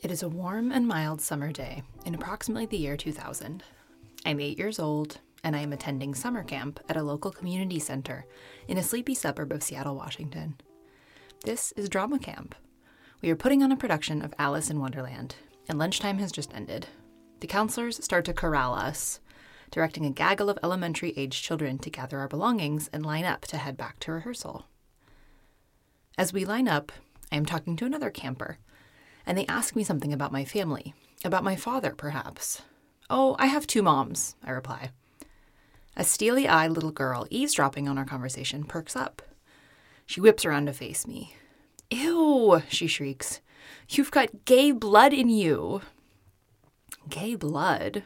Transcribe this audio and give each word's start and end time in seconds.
It 0.00 0.12
is 0.12 0.22
a 0.22 0.28
warm 0.28 0.70
and 0.70 0.86
mild 0.86 1.20
summer 1.20 1.50
day 1.50 1.82
in 2.06 2.14
approximately 2.14 2.66
the 2.66 2.76
year 2.76 2.96
2000. 2.96 3.64
I'm 4.24 4.38
eight 4.38 4.56
years 4.56 4.78
old, 4.78 5.18
and 5.42 5.56
I 5.56 5.60
am 5.60 5.72
attending 5.72 6.14
summer 6.14 6.44
camp 6.44 6.78
at 6.88 6.96
a 6.96 7.02
local 7.02 7.32
community 7.32 7.80
center 7.80 8.24
in 8.68 8.78
a 8.78 8.82
sleepy 8.82 9.16
suburb 9.16 9.50
of 9.50 9.60
Seattle, 9.60 9.96
Washington. 9.96 10.54
This 11.44 11.72
is 11.72 11.88
drama 11.88 12.20
camp. 12.20 12.54
We 13.22 13.30
are 13.30 13.36
putting 13.36 13.60
on 13.64 13.72
a 13.72 13.76
production 13.76 14.22
of 14.22 14.32
Alice 14.38 14.70
in 14.70 14.78
Wonderland, 14.78 15.34
and 15.68 15.80
lunchtime 15.80 16.18
has 16.18 16.30
just 16.30 16.54
ended. 16.54 16.86
The 17.40 17.48
counselors 17.48 18.02
start 18.04 18.24
to 18.26 18.32
corral 18.32 18.74
us, 18.74 19.18
directing 19.72 20.06
a 20.06 20.10
gaggle 20.10 20.48
of 20.48 20.60
elementary 20.62 21.12
aged 21.16 21.42
children 21.42 21.76
to 21.78 21.90
gather 21.90 22.20
our 22.20 22.28
belongings 22.28 22.88
and 22.92 23.04
line 23.04 23.24
up 23.24 23.42
to 23.46 23.56
head 23.56 23.76
back 23.76 23.98
to 24.00 24.12
rehearsal. 24.12 24.66
As 26.16 26.32
we 26.32 26.44
line 26.44 26.68
up, 26.68 26.92
I 27.32 27.36
am 27.36 27.44
talking 27.44 27.74
to 27.76 27.84
another 27.84 28.10
camper, 28.10 28.58
and 29.28 29.36
they 29.36 29.46
ask 29.46 29.76
me 29.76 29.84
something 29.84 30.12
about 30.12 30.32
my 30.32 30.44
family, 30.46 30.94
about 31.22 31.44
my 31.44 31.54
father, 31.54 31.94
perhaps. 31.94 32.62
Oh, 33.10 33.36
I 33.38 33.46
have 33.46 33.66
two 33.66 33.82
moms, 33.82 34.36
I 34.42 34.50
reply. 34.50 34.90
A 35.94 36.02
steely 36.02 36.48
eyed 36.48 36.70
little 36.70 36.90
girl 36.90 37.26
eavesdropping 37.28 37.88
on 37.88 37.98
our 37.98 38.06
conversation 38.06 38.64
perks 38.64 38.96
up. 38.96 39.20
She 40.06 40.22
whips 40.22 40.46
around 40.46 40.64
to 40.66 40.72
face 40.72 41.06
me. 41.06 41.34
Ew, 41.90 42.62
she 42.70 42.86
shrieks. 42.86 43.42
You've 43.90 44.10
got 44.10 44.46
gay 44.46 44.72
blood 44.72 45.12
in 45.12 45.28
you. 45.28 45.82
Gay 47.10 47.34
blood? 47.34 48.04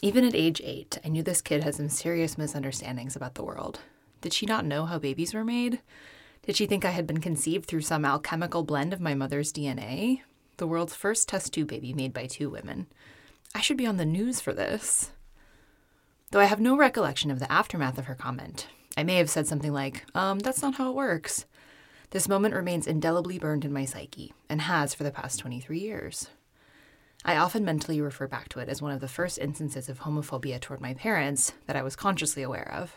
Even 0.00 0.24
at 0.24 0.34
age 0.34 0.62
eight, 0.64 0.98
I 1.04 1.08
knew 1.08 1.22
this 1.22 1.42
kid 1.42 1.62
had 1.62 1.74
some 1.74 1.90
serious 1.90 2.38
misunderstandings 2.38 3.16
about 3.16 3.34
the 3.34 3.44
world. 3.44 3.80
Did 4.22 4.32
she 4.32 4.46
not 4.46 4.64
know 4.64 4.86
how 4.86 4.98
babies 4.98 5.34
were 5.34 5.44
made? 5.44 5.82
Did 6.44 6.56
she 6.56 6.66
think 6.66 6.84
I 6.84 6.90
had 6.90 7.06
been 7.06 7.20
conceived 7.20 7.66
through 7.66 7.82
some 7.82 8.04
alchemical 8.04 8.64
blend 8.64 8.92
of 8.92 9.00
my 9.00 9.14
mother's 9.14 9.52
DNA? 9.52 10.22
The 10.56 10.66
world's 10.66 10.94
first 10.94 11.28
test 11.28 11.54
tube 11.54 11.68
baby 11.68 11.92
made 11.92 12.12
by 12.12 12.26
two 12.26 12.50
women. 12.50 12.88
I 13.54 13.60
should 13.60 13.76
be 13.76 13.86
on 13.86 13.96
the 13.96 14.04
news 14.04 14.40
for 14.40 14.52
this. 14.52 15.12
Though 16.32 16.40
I 16.40 16.46
have 16.46 16.58
no 16.58 16.76
recollection 16.76 17.30
of 17.30 17.38
the 17.38 17.50
aftermath 17.50 17.96
of 17.96 18.06
her 18.06 18.16
comment, 18.16 18.66
I 18.96 19.04
may 19.04 19.16
have 19.18 19.30
said 19.30 19.46
something 19.46 19.72
like, 19.72 20.04
um, 20.16 20.40
that's 20.40 20.62
not 20.62 20.74
how 20.74 20.90
it 20.90 20.96
works. 20.96 21.46
This 22.10 22.28
moment 22.28 22.54
remains 22.54 22.88
indelibly 22.88 23.38
burned 23.38 23.64
in 23.64 23.72
my 23.72 23.84
psyche, 23.84 24.34
and 24.48 24.62
has 24.62 24.94
for 24.94 25.04
the 25.04 25.12
past 25.12 25.38
23 25.38 25.78
years. 25.78 26.28
I 27.24 27.36
often 27.36 27.64
mentally 27.64 28.00
refer 28.00 28.26
back 28.26 28.48
to 28.48 28.58
it 28.58 28.68
as 28.68 28.82
one 28.82 28.92
of 28.92 29.00
the 29.00 29.06
first 29.06 29.38
instances 29.38 29.88
of 29.88 30.00
homophobia 30.00 30.60
toward 30.60 30.80
my 30.80 30.94
parents 30.94 31.52
that 31.66 31.76
I 31.76 31.82
was 31.82 31.94
consciously 31.94 32.42
aware 32.42 32.70
of. 32.74 32.96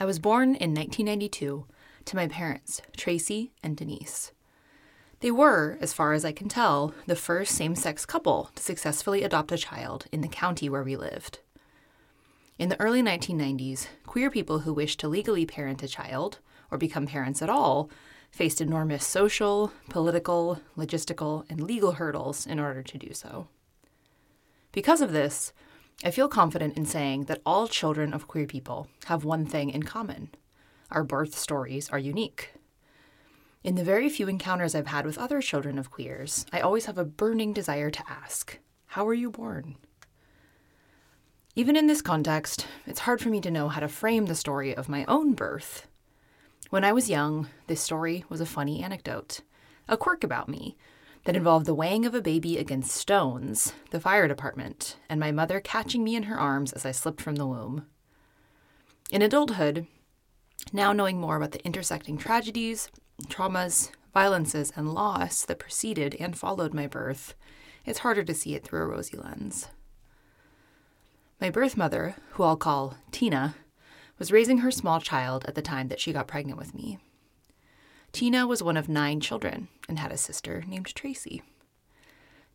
I 0.00 0.04
was 0.04 0.20
born 0.20 0.54
in 0.54 0.74
1992 0.74 1.66
to 2.04 2.16
my 2.16 2.28
parents, 2.28 2.80
Tracy 2.96 3.50
and 3.64 3.76
Denise. 3.76 4.30
They 5.18 5.32
were, 5.32 5.76
as 5.80 5.92
far 5.92 6.12
as 6.12 6.24
I 6.24 6.30
can 6.30 6.48
tell, 6.48 6.94
the 7.06 7.16
first 7.16 7.56
same 7.56 7.74
sex 7.74 8.06
couple 8.06 8.50
to 8.54 8.62
successfully 8.62 9.24
adopt 9.24 9.50
a 9.50 9.58
child 9.58 10.06
in 10.12 10.20
the 10.20 10.28
county 10.28 10.68
where 10.68 10.84
we 10.84 10.94
lived. 10.94 11.40
In 12.60 12.68
the 12.68 12.80
early 12.80 13.02
1990s, 13.02 13.88
queer 14.06 14.30
people 14.30 14.60
who 14.60 14.72
wished 14.72 15.00
to 15.00 15.08
legally 15.08 15.44
parent 15.44 15.82
a 15.82 15.88
child, 15.88 16.38
or 16.70 16.78
become 16.78 17.08
parents 17.08 17.42
at 17.42 17.50
all, 17.50 17.90
faced 18.30 18.60
enormous 18.60 19.04
social, 19.04 19.72
political, 19.88 20.60
logistical, 20.76 21.44
and 21.50 21.60
legal 21.60 21.92
hurdles 21.92 22.46
in 22.46 22.60
order 22.60 22.84
to 22.84 22.98
do 22.98 23.12
so. 23.12 23.48
Because 24.70 25.00
of 25.00 25.10
this, 25.10 25.52
I 26.04 26.12
feel 26.12 26.28
confident 26.28 26.76
in 26.76 26.86
saying 26.86 27.24
that 27.24 27.42
all 27.44 27.66
children 27.66 28.14
of 28.14 28.28
queer 28.28 28.46
people 28.46 28.88
have 29.06 29.24
one 29.24 29.46
thing 29.46 29.70
in 29.70 29.82
common 29.82 30.30
our 30.90 31.04
birth 31.04 31.36
stories 31.36 31.90
are 31.90 31.98
unique. 31.98 32.52
In 33.62 33.74
the 33.74 33.84
very 33.84 34.08
few 34.08 34.26
encounters 34.26 34.74
I've 34.74 34.86
had 34.86 35.04
with 35.04 35.18
other 35.18 35.42
children 35.42 35.78
of 35.78 35.90
queers, 35.90 36.46
I 36.50 36.60
always 36.60 36.86
have 36.86 36.96
a 36.96 37.04
burning 37.04 37.52
desire 37.52 37.90
to 37.90 38.04
ask, 38.08 38.58
How 38.86 39.04
were 39.04 39.12
you 39.12 39.30
born? 39.30 39.76
Even 41.54 41.76
in 41.76 41.88
this 41.88 42.00
context, 42.00 42.66
it's 42.86 43.00
hard 43.00 43.20
for 43.20 43.28
me 43.28 43.40
to 43.42 43.50
know 43.50 43.68
how 43.68 43.80
to 43.80 43.88
frame 43.88 44.26
the 44.26 44.34
story 44.34 44.74
of 44.74 44.88
my 44.88 45.04
own 45.06 45.34
birth. 45.34 45.88
When 46.70 46.84
I 46.84 46.92
was 46.92 47.10
young, 47.10 47.48
this 47.66 47.82
story 47.82 48.24
was 48.30 48.40
a 48.40 48.46
funny 48.46 48.82
anecdote, 48.82 49.42
a 49.88 49.96
quirk 49.96 50.24
about 50.24 50.48
me 50.48 50.76
that 51.24 51.36
involved 51.36 51.66
the 51.66 51.74
weighing 51.74 52.06
of 52.06 52.14
a 52.14 52.22
baby 52.22 52.58
against 52.58 52.94
stones, 52.94 53.72
the 53.90 54.00
fire 54.00 54.28
department, 54.28 54.96
and 55.08 55.20
my 55.20 55.30
mother 55.30 55.60
catching 55.60 56.04
me 56.04 56.16
in 56.16 56.24
her 56.24 56.38
arms 56.38 56.72
as 56.72 56.86
I 56.86 56.92
slipped 56.92 57.20
from 57.20 57.36
the 57.36 57.46
womb. 57.46 57.86
In 59.10 59.22
adulthood, 59.22 59.86
now 60.72 60.92
knowing 60.92 61.20
more 61.20 61.36
about 61.36 61.52
the 61.52 61.64
intersecting 61.64 62.18
tragedies, 62.18 62.90
traumas, 63.26 63.90
violences, 64.12 64.72
and 64.76 64.92
loss 64.92 65.44
that 65.44 65.58
preceded 65.58 66.16
and 66.18 66.36
followed 66.36 66.74
my 66.74 66.86
birth, 66.86 67.34
it's 67.84 68.00
harder 68.00 68.24
to 68.24 68.34
see 68.34 68.54
it 68.54 68.64
through 68.64 68.82
a 68.82 68.86
rosy 68.86 69.16
lens. 69.16 69.68
My 71.40 71.50
birth 71.50 71.76
mother, 71.76 72.16
who 72.32 72.42
I'll 72.42 72.56
call 72.56 72.96
Tina, 73.12 73.54
was 74.18 74.32
raising 74.32 74.58
her 74.58 74.70
small 74.70 75.00
child 75.00 75.44
at 75.46 75.54
the 75.54 75.62
time 75.62 75.88
that 75.88 76.00
she 76.00 76.12
got 76.12 76.26
pregnant 76.26 76.58
with 76.58 76.74
me. 76.74 76.98
Tina 78.18 78.48
was 78.48 78.64
one 78.64 78.76
of 78.76 78.88
nine 78.88 79.20
children 79.20 79.68
and 79.88 79.96
had 79.96 80.10
a 80.10 80.16
sister 80.16 80.64
named 80.66 80.92
Tracy. 80.92 81.40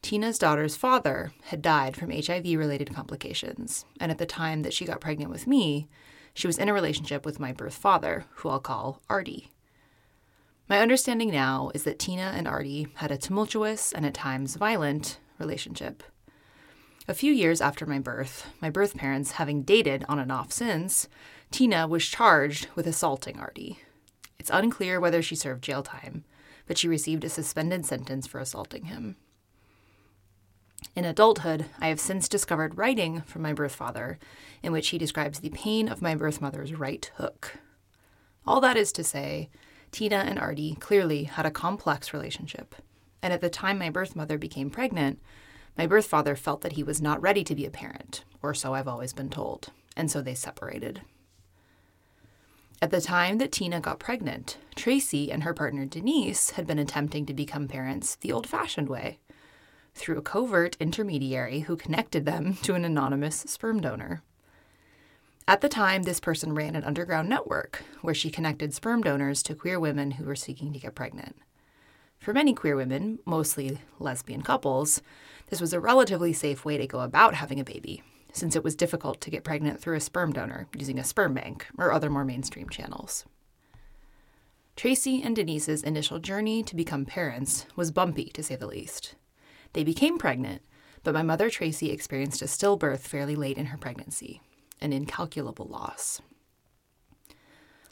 Tina's 0.01 0.37
daughter's 0.37 0.75
father 0.75 1.31
had 1.43 1.61
died 1.61 1.95
from 1.95 2.11
HIV 2.11 2.43
related 2.59 2.93
complications, 2.93 3.85
and 3.97 4.11
at 4.11 4.17
the 4.17 4.25
time 4.25 4.63
that 4.63 4.73
she 4.73 4.83
got 4.83 4.99
pregnant 4.99 5.31
with 5.31 5.47
me, 5.47 5.87
she 6.33 6.47
was 6.47 6.57
in 6.57 6.67
a 6.67 6.73
relationship 6.73 7.25
with 7.25 7.39
my 7.39 7.53
birth 7.53 7.75
father, 7.75 8.25
who 8.31 8.49
I'll 8.49 8.59
call 8.59 9.01
Artie. 9.09 9.53
My 10.67 10.81
understanding 10.81 11.31
now 11.31 11.71
is 11.73 11.85
that 11.85 11.97
Tina 11.97 12.33
and 12.35 12.45
Artie 12.45 12.89
had 12.95 13.11
a 13.11 13.17
tumultuous 13.17 13.93
and 13.93 14.05
at 14.05 14.13
times 14.13 14.57
violent 14.57 15.17
relationship. 15.39 16.03
A 17.07 17.13
few 17.13 17.31
years 17.31 17.61
after 17.61 17.85
my 17.85 17.99
birth, 17.99 18.49
my 18.61 18.69
birth 18.69 18.97
parents 18.97 19.31
having 19.31 19.63
dated 19.63 20.03
on 20.09 20.19
and 20.19 20.29
off 20.29 20.51
since, 20.51 21.07
Tina 21.51 21.87
was 21.87 22.05
charged 22.05 22.67
with 22.75 22.85
assaulting 22.85 23.39
Artie. 23.39 23.79
It's 24.43 24.49
unclear 24.49 24.99
whether 24.99 25.21
she 25.21 25.37
served 25.37 25.63
jail 25.63 25.83
time, 25.83 26.25
but 26.67 26.77
she 26.77 26.89
received 26.89 27.23
a 27.23 27.29
suspended 27.29 27.85
sentence 27.85 28.27
for 28.27 28.41
assaulting 28.41 28.87
him. 28.87 29.15
In 30.97 31.05
adulthood, 31.05 31.67
I 31.79 31.87
have 31.87 32.01
since 32.01 32.27
discovered 32.27 32.77
writing 32.77 33.21
from 33.21 33.41
my 33.41 33.53
birth 33.53 33.73
father 33.73 34.19
in 34.61 34.73
which 34.73 34.89
he 34.89 34.97
describes 34.97 35.39
the 35.39 35.49
pain 35.51 35.87
of 35.87 36.01
my 36.01 36.13
birth 36.13 36.41
mother's 36.41 36.73
right 36.73 37.09
hook. 37.15 37.53
All 38.45 38.59
that 38.59 38.75
is 38.75 38.91
to 38.91 39.03
say, 39.05 39.49
Tina 39.91 40.17
and 40.17 40.37
Artie 40.37 40.75
clearly 40.75 41.23
had 41.23 41.45
a 41.45 41.49
complex 41.49 42.13
relationship, 42.13 42.75
and 43.21 43.31
at 43.31 43.39
the 43.39 43.49
time 43.49 43.79
my 43.79 43.89
birth 43.89 44.13
mother 44.13 44.37
became 44.37 44.69
pregnant, 44.69 45.21
my 45.77 45.87
birth 45.87 46.07
father 46.07 46.35
felt 46.35 46.63
that 46.63 46.73
he 46.73 46.83
was 46.83 47.01
not 47.01 47.21
ready 47.21 47.45
to 47.45 47.55
be 47.55 47.65
a 47.65 47.71
parent, 47.71 48.25
or 48.41 48.53
so 48.53 48.73
I've 48.73 48.89
always 48.89 49.13
been 49.13 49.29
told, 49.29 49.69
and 49.95 50.11
so 50.11 50.21
they 50.21 50.35
separated. 50.35 50.99
At 52.83 52.91
the 52.91 52.99
time 52.99 53.37
that 53.37 53.53
Tina 53.53 53.79
got 53.79 53.99
pregnant, 53.99 54.57
Tracy 54.75 55.31
and 55.31 55.43
her 55.43 55.53
partner 55.53 55.85
Denise 55.85 56.49
had 56.49 56.67
been 56.67 56.79
attempting 56.79 57.25
to 57.25 57.33
become 57.33 57.69
parents 57.69 58.15
the 58.17 58.33
old 58.33 58.45
fashioned 58.45 58.89
way 58.89 59.19
through 59.95 60.17
a 60.17 60.21
covert 60.21 60.75
intermediary 60.81 61.61
who 61.61 61.77
connected 61.77 62.25
them 62.25 62.55
to 62.55 62.73
an 62.73 62.83
anonymous 62.83 63.37
sperm 63.47 63.79
donor. 63.79 64.21
At 65.47 65.61
the 65.61 65.69
time, 65.69 66.03
this 66.03 66.19
person 66.19 66.53
ran 66.53 66.75
an 66.75 66.83
underground 66.83 67.29
network 67.29 67.85
where 68.01 68.13
she 68.13 68.29
connected 68.29 68.73
sperm 68.73 69.01
donors 69.01 69.41
to 69.43 69.55
queer 69.55 69.79
women 69.79 70.11
who 70.11 70.25
were 70.25 70.35
seeking 70.35 70.73
to 70.73 70.79
get 70.79 70.93
pregnant. 70.93 71.37
For 72.19 72.33
many 72.33 72.53
queer 72.53 72.75
women, 72.75 73.19
mostly 73.25 73.79
lesbian 73.97 74.41
couples, 74.41 75.01
this 75.47 75.61
was 75.61 75.71
a 75.71 75.79
relatively 75.79 76.33
safe 76.33 76.65
way 76.65 76.77
to 76.77 76.85
go 76.85 76.99
about 76.99 77.35
having 77.35 77.61
a 77.61 77.63
baby 77.63 78.03
since 78.33 78.55
it 78.55 78.63
was 78.63 78.75
difficult 78.75 79.21
to 79.21 79.29
get 79.29 79.45
pregnant 79.45 79.79
through 79.79 79.95
a 79.95 80.01
sperm 80.01 80.33
donor 80.33 80.67
using 80.77 80.99
a 80.99 81.03
sperm 81.03 81.33
bank 81.33 81.67
or 81.77 81.93
other 81.93 82.09
more 82.09 82.25
mainstream 82.25 82.67
channels. 82.67 83.25
Tracy 84.75 85.21
and 85.23 85.35
Denise's 85.35 85.83
initial 85.83 86.17
journey 86.19 86.63
to 86.63 86.75
become 86.75 87.05
parents 87.05 87.67
was 87.75 87.91
bumpy, 87.91 88.25
to 88.25 88.41
say 88.41 88.55
the 88.55 88.67
least. 88.67 89.13
They 89.73 89.83
became 89.83 90.17
pregnant, 90.17 90.63
but 91.03 91.13
my 91.13 91.21
mother 91.21 91.49
Tracy 91.49 91.91
experienced 91.91 92.41
a 92.41 92.45
stillbirth 92.45 93.01
fairly 93.01 93.35
late 93.35 93.57
in 93.57 93.67
her 93.67 93.77
pregnancy, 93.77 94.41
an 94.81 94.91
incalculable 94.91 95.67
loss. 95.67 96.21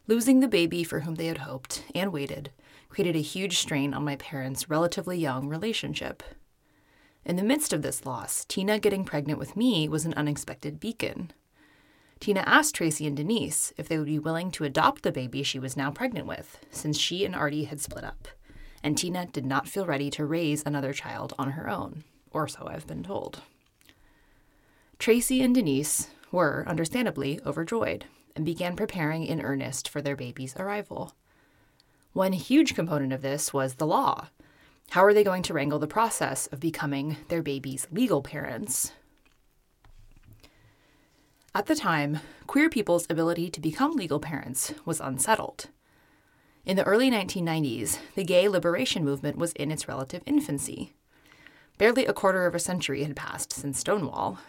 Losing 0.07 0.39
the 0.39 0.48
baby 0.48 0.83
for 0.83 1.01
whom 1.01 1.15
they 1.15 1.27
had 1.27 1.39
hoped 1.39 1.83
and 1.94 2.12
waited 2.12 2.51
created 2.89 3.15
a 3.15 3.21
huge 3.21 3.60
strain 3.60 3.94
on 3.94 4.04
my 4.04 4.15
parents' 4.15 4.69
relatively 4.69 5.18
young 5.18 5.48
relationship 5.48 6.24
in 7.25 7.35
the 7.35 7.44
midst 7.44 7.73
of 7.73 7.81
this 7.81 8.06
loss, 8.06 8.45
Tina 8.45 8.79
getting 8.79 9.03
pregnant 9.03 9.39
with 9.39 9.56
me 9.56 9.88
was 9.88 10.06
an 10.06 10.13
unexpected 10.15 10.79
beacon. 10.79 11.31
Tina 12.19 12.41
asked 12.41 12.75
Tracy 12.75 13.07
and 13.07 13.18
Denise 13.18 13.73
if 13.77 13.88
they 13.88 13.97
would 13.97 14.07
be 14.07 14.19
willing 14.19 14.51
to 14.51 14.63
adopt 14.63 15.03
the 15.03 15.12
baby 15.12 15.44
she 15.44 15.59
was 15.59 15.77
now 15.77 15.91
pregnant 15.91 16.27
with, 16.27 16.59
since 16.71 16.97
she 16.97 17.25
and 17.25 17.35
Artie 17.35 17.63
had 17.63 17.81
split 17.81 18.03
up, 18.03 18.27
and 18.83 18.97
Tina 18.97 19.25
did 19.25 19.45
not 19.45 19.68
feel 19.68 19.85
ready 19.85 20.09
to 20.12 20.25
raise 20.25 20.63
another 20.63 20.94
child 20.94 21.33
on 21.39 21.51
her 21.51 21.69
own, 21.69 22.03
or 22.31 22.47
so 22.47 22.68
I've 22.68 22.88
been 22.88 23.03
told. 23.03 23.41
Tracy 25.00 25.41
and 25.41 25.56
Denise 25.56 26.12
were, 26.31 26.63
understandably, 26.67 27.39
overjoyed 27.45 28.06
and 28.35 28.45
began 28.45 28.75
preparing 28.75 29.25
in 29.25 29.41
earnest 29.41 29.89
for 29.89 30.01
their 30.01 30.15
baby's 30.15 30.56
arrival. 30.57 31.15
One 32.13 32.33
huge 32.33 32.75
component 32.75 33.13
of 33.13 33.21
this 33.21 33.51
was 33.51 33.75
the 33.75 33.88
law, 33.88 34.27
How 34.91 35.05
are 35.05 35.13
they 35.13 35.23
going 35.23 35.41
to 35.43 35.53
wrangle 35.53 35.79
the 35.79 35.88
process 35.88 36.47
of 36.47 36.59
becoming 36.59 37.15
their 37.29 37.41
baby's 37.41 37.88
legal 37.93 38.21
parents? 38.21 38.91
At 41.55 41.67
the 41.67 41.75
time, 41.75 42.19
queer 42.45 42.69
people's 42.69 43.07
ability 43.09 43.49
to 43.51 43.61
become 43.61 43.95
legal 43.95 44.19
parents 44.19 44.73
was 44.83 44.99
unsettled. 44.99 45.67
In 46.65 46.75
the 46.75 46.83
early 46.83 47.09
1990s, 47.09 47.99
the 48.15 48.25
gay 48.25 48.49
liberation 48.49 49.05
movement 49.05 49.38
was 49.38 49.53
in 49.53 49.71
its 49.71 49.88
relative 49.88 50.23
infancy. 50.25 50.91
Barely 51.77 52.05
a 52.05 52.11
quarter 52.11 52.45
of 52.45 52.53
a 52.53 52.59
century 52.59 53.03
had 53.03 53.15
passed 53.15 53.53
since 53.53 53.79
Stonewall. 53.79 54.39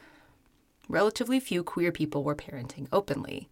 Relatively 0.89 1.39
few 1.39 1.63
queer 1.63 1.93
people 1.93 2.25
were 2.25 2.35
parenting 2.35 2.89
openly. 2.91 3.49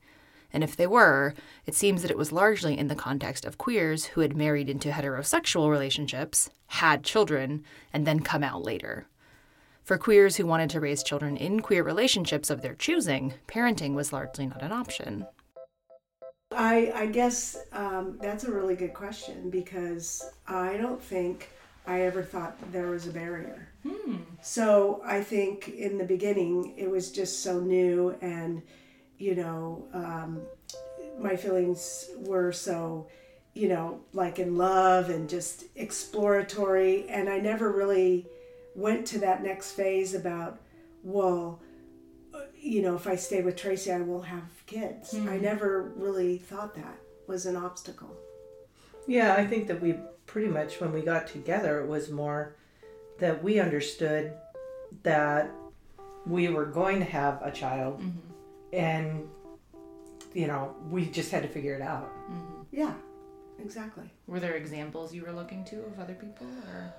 And 0.52 0.64
if 0.64 0.76
they 0.76 0.86
were, 0.86 1.34
it 1.66 1.74
seems 1.74 2.02
that 2.02 2.10
it 2.10 2.18
was 2.18 2.32
largely 2.32 2.78
in 2.78 2.88
the 2.88 2.94
context 2.94 3.44
of 3.44 3.58
queers 3.58 4.06
who 4.06 4.20
had 4.20 4.36
married 4.36 4.68
into 4.68 4.90
heterosexual 4.90 5.70
relationships, 5.70 6.50
had 6.66 7.04
children, 7.04 7.64
and 7.92 8.06
then 8.06 8.20
come 8.20 8.42
out 8.42 8.62
later. 8.62 9.06
For 9.82 9.98
queers 9.98 10.36
who 10.36 10.46
wanted 10.46 10.70
to 10.70 10.80
raise 10.80 11.02
children 11.02 11.36
in 11.36 11.60
queer 11.60 11.82
relationships 11.82 12.50
of 12.50 12.62
their 12.62 12.74
choosing, 12.74 13.34
parenting 13.48 13.94
was 13.94 14.12
largely 14.12 14.46
not 14.46 14.62
an 14.62 14.72
option. 14.72 15.26
I, 16.52 16.92
I 16.94 17.06
guess 17.06 17.56
um, 17.72 18.18
that's 18.20 18.44
a 18.44 18.52
really 18.52 18.74
good 18.74 18.92
question 18.92 19.50
because 19.50 20.32
I 20.48 20.76
don't 20.76 21.00
think 21.00 21.48
I 21.86 22.02
ever 22.02 22.22
thought 22.22 22.56
there 22.72 22.88
was 22.90 23.06
a 23.06 23.12
barrier. 23.12 23.68
Hmm. 23.82 24.16
So 24.42 25.00
I 25.04 25.22
think 25.22 25.68
in 25.68 25.96
the 25.96 26.04
beginning 26.04 26.74
it 26.76 26.90
was 26.90 27.10
just 27.10 27.42
so 27.42 27.60
new, 27.60 28.16
and 28.20 28.62
you 29.20 29.34
know, 29.34 29.84
um, 29.92 30.40
my 31.20 31.36
feelings 31.36 32.08
were 32.20 32.50
so, 32.50 33.06
you 33.54 33.68
know, 33.68 34.00
like 34.14 34.38
in 34.38 34.56
love 34.56 35.10
and 35.10 35.28
just 35.28 35.64
exploratory, 35.76 37.06
and 37.08 37.28
I 37.28 37.38
never 37.38 37.70
really 37.70 38.26
went 38.74 39.06
to 39.08 39.18
that 39.18 39.42
next 39.42 39.72
phase 39.72 40.14
about, 40.14 40.58
well, 41.02 41.60
you 42.58 42.80
know, 42.80 42.94
if 42.94 43.06
I 43.06 43.16
stay 43.16 43.42
with 43.42 43.56
Tracy, 43.56 43.92
I 43.92 44.00
will 44.00 44.22
have 44.22 44.66
kids. 44.66 45.12
Mm-hmm. 45.12 45.28
I 45.28 45.36
never 45.36 45.92
really 45.96 46.38
thought 46.38 46.74
that 46.76 46.98
was 47.26 47.44
an 47.44 47.56
obstacle. 47.56 48.16
Yeah, 49.06 49.34
I 49.34 49.46
think 49.46 49.66
that 49.68 49.82
we 49.82 49.96
pretty 50.26 50.48
much, 50.48 50.80
when 50.80 50.92
we 50.92 51.02
got 51.02 51.26
together, 51.26 51.80
it 51.80 51.88
was 51.88 52.10
more 52.10 52.56
that 53.18 53.42
we 53.42 53.60
understood 53.60 54.32
that 55.02 55.50
we 56.26 56.48
were 56.48 56.66
going 56.66 56.98
to 57.00 57.04
have 57.04 57.40
a 57.42 57.50
child 57.50 58.00
mm-hmm. 58.00 58.29
And, 58.72 59.28
you 60.34 60.46
know, 60.46 60.74
we 60.88 61.06
just 61.06 61.30
had 61.30 61.42
to 61.42 61.48
figure 61.48 61.74
it 61.74 61.82
out. 61.82 62.10
Mm-hmm. 62.30 62.62
Yeah, 62.72 62.94
exactly. 63.62 64.10
Were 64.26 64.40
there 64.40 64.54
examples 64.54 65.14
you 65.14 65.22
were 65.22 65.32
looking 65.32 65.64
to 65.66 65.84
of 65.84 65.98
other 65.98 66.14
people 66.14 66.46
or? 66.72 66.92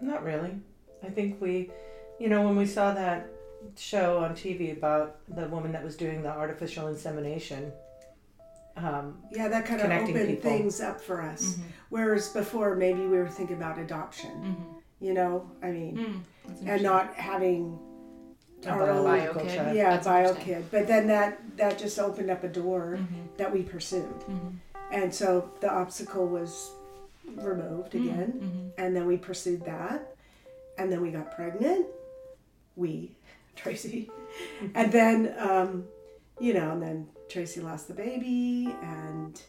Not 0.00 0.22
really. 0.22 0.58
I 1.02 1.08
think 1.08 1.40
we, 1.40 1.70
you 2.18 2.28
know, 2.28 2.42
when 2.42 2.56
we 2.56 2.66
saw 2.66 2.92
that 2.94 3.28
show 3.76 4.18
on 4.18 4.34
TV 4.34 4.76
about 4.76 5.16
the 5.28 5.48
woman 5.48 5.72
that 5.72 5.84
was 5.84 5.96
doing 5.96 6.22
the 6.22 6.30
artificial 6.30 6.88
insemination. 6.88 7.72
Um, 8.76 9.18
yeah, 9.32 9.48
that 9.48 9.66
kind 9.66 9.80
of 9.80 9.90
opened 9.90 10.28
people. 10.28 10.50
things 10.50 10.80
up 10.80 11.00
for 11.00 11.20
us. 11.20 11.54
Mm-hmm. 11.54 11.62
Whereas 11.88 12.28
before, 12.28 12.76
maybe 12.76 13.00
we 13.00 13.18
were 13.18 13.28
thinking 13.28 13.56
about 13.56 13.78
adoption. 13.78 14.30
Mm-hmm. 14.30 14.74
You 15.00 15.14
know, 15.14 15.50
I 15.62 15.70
mean, 15.70 16.24
mm, 16.46 16.68
and 16.68 16.82
not 16.82 17.14
having 17.14 17.78
a 17.78 17.87
our 18.66 18.90
own 18.90 19.04
bio 19.04 19.34
kid. 19.34 19.76
Yeah, 19.76 19.90
that's 19.90 20.06
bio 20.06 20.34
kid. 20.34 20.66
But 20.70 20.86
then 20.86 21.06
that 21.08 21.56
that 21.56 21.78
just 21.78 21.98
opened 21.98 22.30
up 22.30 22.44
a 22.44 22.48
door 22.48 22.98
mm-hmm. 23.00 23.22
that 23.36 23.52
we 23.52 23.62
pursued, 23.62 24.20
mm-hmm. 24.20 24.48
and 24.92 25.14
so 25.14 25.50
the 25.60 25.70
obstacle 25.70 26.26
was 26.26 26.72
removed 27.36 27.92
mm-hmm. 27.92 28.08
again, 28.08 28.32
mm-hmm. 28.32 28.68
and 28.78 28.96
then 28.96 29.06
we 29.06 29.16
pursued 29.16 29.64
that, 29.64 30.16
and 30.76 30.90
then 30.90 31.00
we 31.00 31.10
got 31.10 31.34
pregnant. 31.34 31.86
We 32.76 33.12
Tracy. 33.56 34.10
and 34.74 34.92
then, 34.92 35.34
um, 35.36 35.84
you 36.40 36.54
know, 36.54 36.70
and 36.70 36.82
then 36.82 37.08
Tracy 37.28 37.60
lost 37.60 37.88
the 37.88 37.94
baby, 37.94 38.74
and 38.82 39.40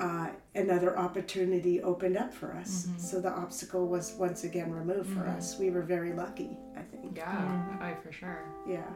uh, 0.00 0.28
another 0.54 0.98
opportunity 0.98 1.82
opened 1.82 2.16
up 2.16 2.32
for 2.32 2.54
us. 2.54 2.86
Mm-hmm. 2.86 2.98
So 2.98 3.20
the 3.20 3.30
obstacle 3.30 3.86
was 3.86 4.14
once 4.18 4.44
again 4.44 4.72
removed 4.72 5.10
mm-hmm. 5.10 5.20
for 5.20 5.28
us. 5.28 5.58
We 5.58 5.70
were 5.70 5.82
very 5.82 6.14
lucky, 6.14 6.56
I 6.76 6.82
think. 6.82 7.18
Yeah, 7.18 7.36
mm-hmm. 7.36 7.82
I 7.82 7.94
for 7.94 8.10
sure. 8.10 8.42
Yeah. 8.66 8.88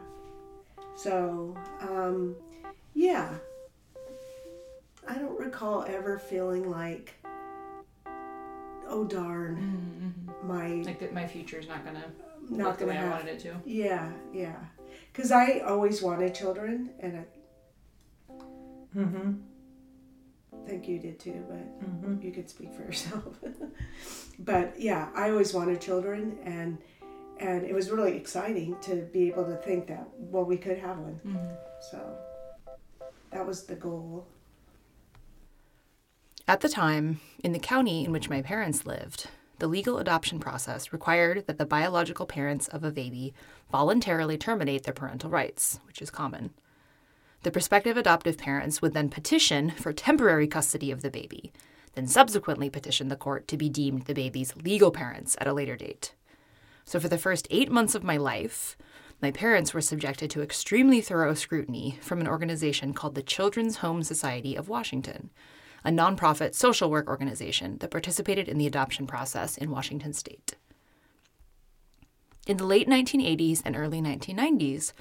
So, 0.97 1.56
um, 1.81 2.35
yeah. 2.95 3.35
I 5.06 5.15
don't 5.19 5.39
recall 5.39 5.85
ever 5.87 6.19
feeling 6.19 6.71
like, 6.71 7.15
oh 8.89 9.05
darn, 9.05 10.17
mm-hmm. 10.27 10.49
my 10.49 10.69
like 10.87 10.99
that 11.00 11.12
my 11.12 11.27
future's 11.27 11.69
not 11.69 11.85
gonna 11.85 12.07
not 12.49 12.79
going 12.79 12.91
to 12.91 12.99
have. 12.99 13.12
I 13.12 13.17
wanted 13.17 13.35
it 13.35 13.41
to. 13.41 13.55
Yeah, 13.67 14.11
yeah. 14.33 14.57
Because 15.12 15.31
I 15.31 15.59
always 15.59 16.00
wanted 16.00 16.35
children, 16.35 16.91
and 17.00 17.19
I. 17.19 17.25
Mm-hmm. 18.97 19.33
Think 20.66 20.88
you 20.88 20.99
did 20.99 21.19
too, 21.19 21.44
but 21.49 21.84
mm-hmm. 21.84 22.22
you 22.22 22.32
could 22.32 22.49
speak 22.49 22.72
for 22.75 22.82
yourself. 22.82 23.38
but 24.38 24.75
yeah, 24.78 25.08
I 25.14 25.31
always 25.31 25.55
wanted 25.55 25.81
children, 25.81 26.38
and 26.44 26.78
and 27.38 27.64
it 27.64 27.75
was 27.75 27.90
really 27.90 28.16
exciting 28.16 28.76
to 28.82 29.08
be 29.12 29.28
able 29.28 29.44
to 29.44 29.56
think 29.56 29.87
that 29.88 30.08
well 30.16 30.44
we 30.44 30.56
could 30.56 30.78
have 30.78 30.99
one. 30.99 31.20
Mm-hmm. 31.26 31.55
So 31.90 32.16
that 33.31 33.46
was 33.46 33.64
the 33.64 33.75
goal. 33.75 34.26
At 36.46 36.61
the 36.61 36.69
time, 36.69 37.20
in 37.43 37.52
the 37.52 37.58
county 37.58 38.05
in 38.05 38.12
which 38.12 38.28
my 38.28 38.43
parents 38.43 38.84
lived, 38.84 39.28
the 39.58 39.66
legal 39.66 39.99
adoption 39.99 40.38
process 40.38 40.93
required 40.93 41.46
that 41.46 41.58
the 41.58 41.64
biological 41.64 42.26
parents 42.26 42.69
of 42.69 42.84
a 42.84 42.90
baby 42.90 43.32
voluntarily 43.70 44.37
terminate 44.37 44.82
their 44.82 44.93
parental 44.93 45.31
rights, 45.31 45.81
which 45.87 46.02
is 46.02 46.11
common. 46.11 46.50
The 47.44 47.50
prospective 47.50 47.99
adoptive 47.99 48.38
parents 48.38 48.81
would 48.81 48.94
then 48.94 49.11
petition 49.11 49.70
for 49.73 49.93
temporary 49.93 50.46
custody 50.46 50.91
of 50.91 51.02
the 51.02 51.11
baby, 51.11 51.52
then 51.94 52.06
subsequently 52.06 52.70
petition 52.70 53.08
the 53.08 53.17
court 53.17 53.46
to 53.49 53.58
be 53.58 53.69
deemed 53.69 54.06
the 54.06 54.14
baby's 54.14 54.56
legal 54.56 54.91
parents 54.91 55.37
at 55.38 55.46
a 55.46 55.52
later 55.52 55.76
date. 55.76 56.14
So, 56.87 56.99
for 56.99 57.08
the 57.08 57.19
first 57.19 57.46
eight 57.50 57.70
months 57.70 57.94
of 57.94 58.02
my 58.02 58.17
life, 58.17 58.79
my 59.20 59.31
parents 59.31 59.75
were 59.75 59.82
subjected 59.82 60.31
to 60.31 60.41
extremely 60.41 61.02
thorough 61.02 61.35
scrutiny 61.35 61.99
from 62.00 62.23
an 62.23 62.29
organization 62.29 62.94
called 62.94 63.14
the 63.14 63.23
Children's 63.23 63.76
Home 63.76 64.02
Society 64.02 64.55
of 64.56 64.70
Washington, 64.70 65.29
a 65.85 65.90
nonprofit 65.90 66.55
social 66.55 66.90
work 66.90 67.08
organization 67.08 67.76
that 67.81 67.90
participated 67.90 68.49
in 68.49 68.56
the 68.56 68.67
adoption 68.67 69.06
process 69.06 69.59
in 69.59 69.71
Washington 69.71 70.14
state. 70.14 70.54
In 72.47 72.59
the 72.59 72.67
late 72.67 72.87
1980s 72.87 73.63
and 73.65 73.75
early 73.75 74.03
1990s, 74.03 74.93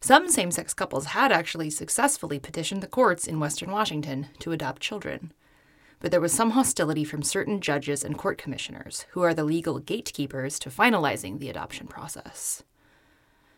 some 0.00 0.30
same 0.30 0.50
sex 0.50 0.72
couples 0.72 1.06
had 1.06 1.30
actually 1.30 1.68
successfully 1.68 2.38
petitioned 2.38 2.82
the 2.82 2.86
courts 2.86 3.26
in 3.26 3.38
Western 3.38 3.70
Washington 3.70 4.28
to 4.38 4.52
adopt 4.52 4.80
children. 4.80 5.32
But 6.00 6.10
there 6.10 6.22
was 6.22 6.32
some 6.32 6.50
hostility 6.50 7.04
from 7.04 7.22
certain 7.22 7.60
judges 7.60 8.02
and 8.02 8.16
court 8.16 8.38
commissioners, 8.38 9.04
who 9.10 9.22
are 9.22 9.34
the 9.34 9.44
legal 9.44 9.78
gatekeepers 9.78 10.58
to 10.60 10.70
finalizing 10.70 11.38
the 11.38 11.50
adoption 11.50 11.86
process. 11.86 12.62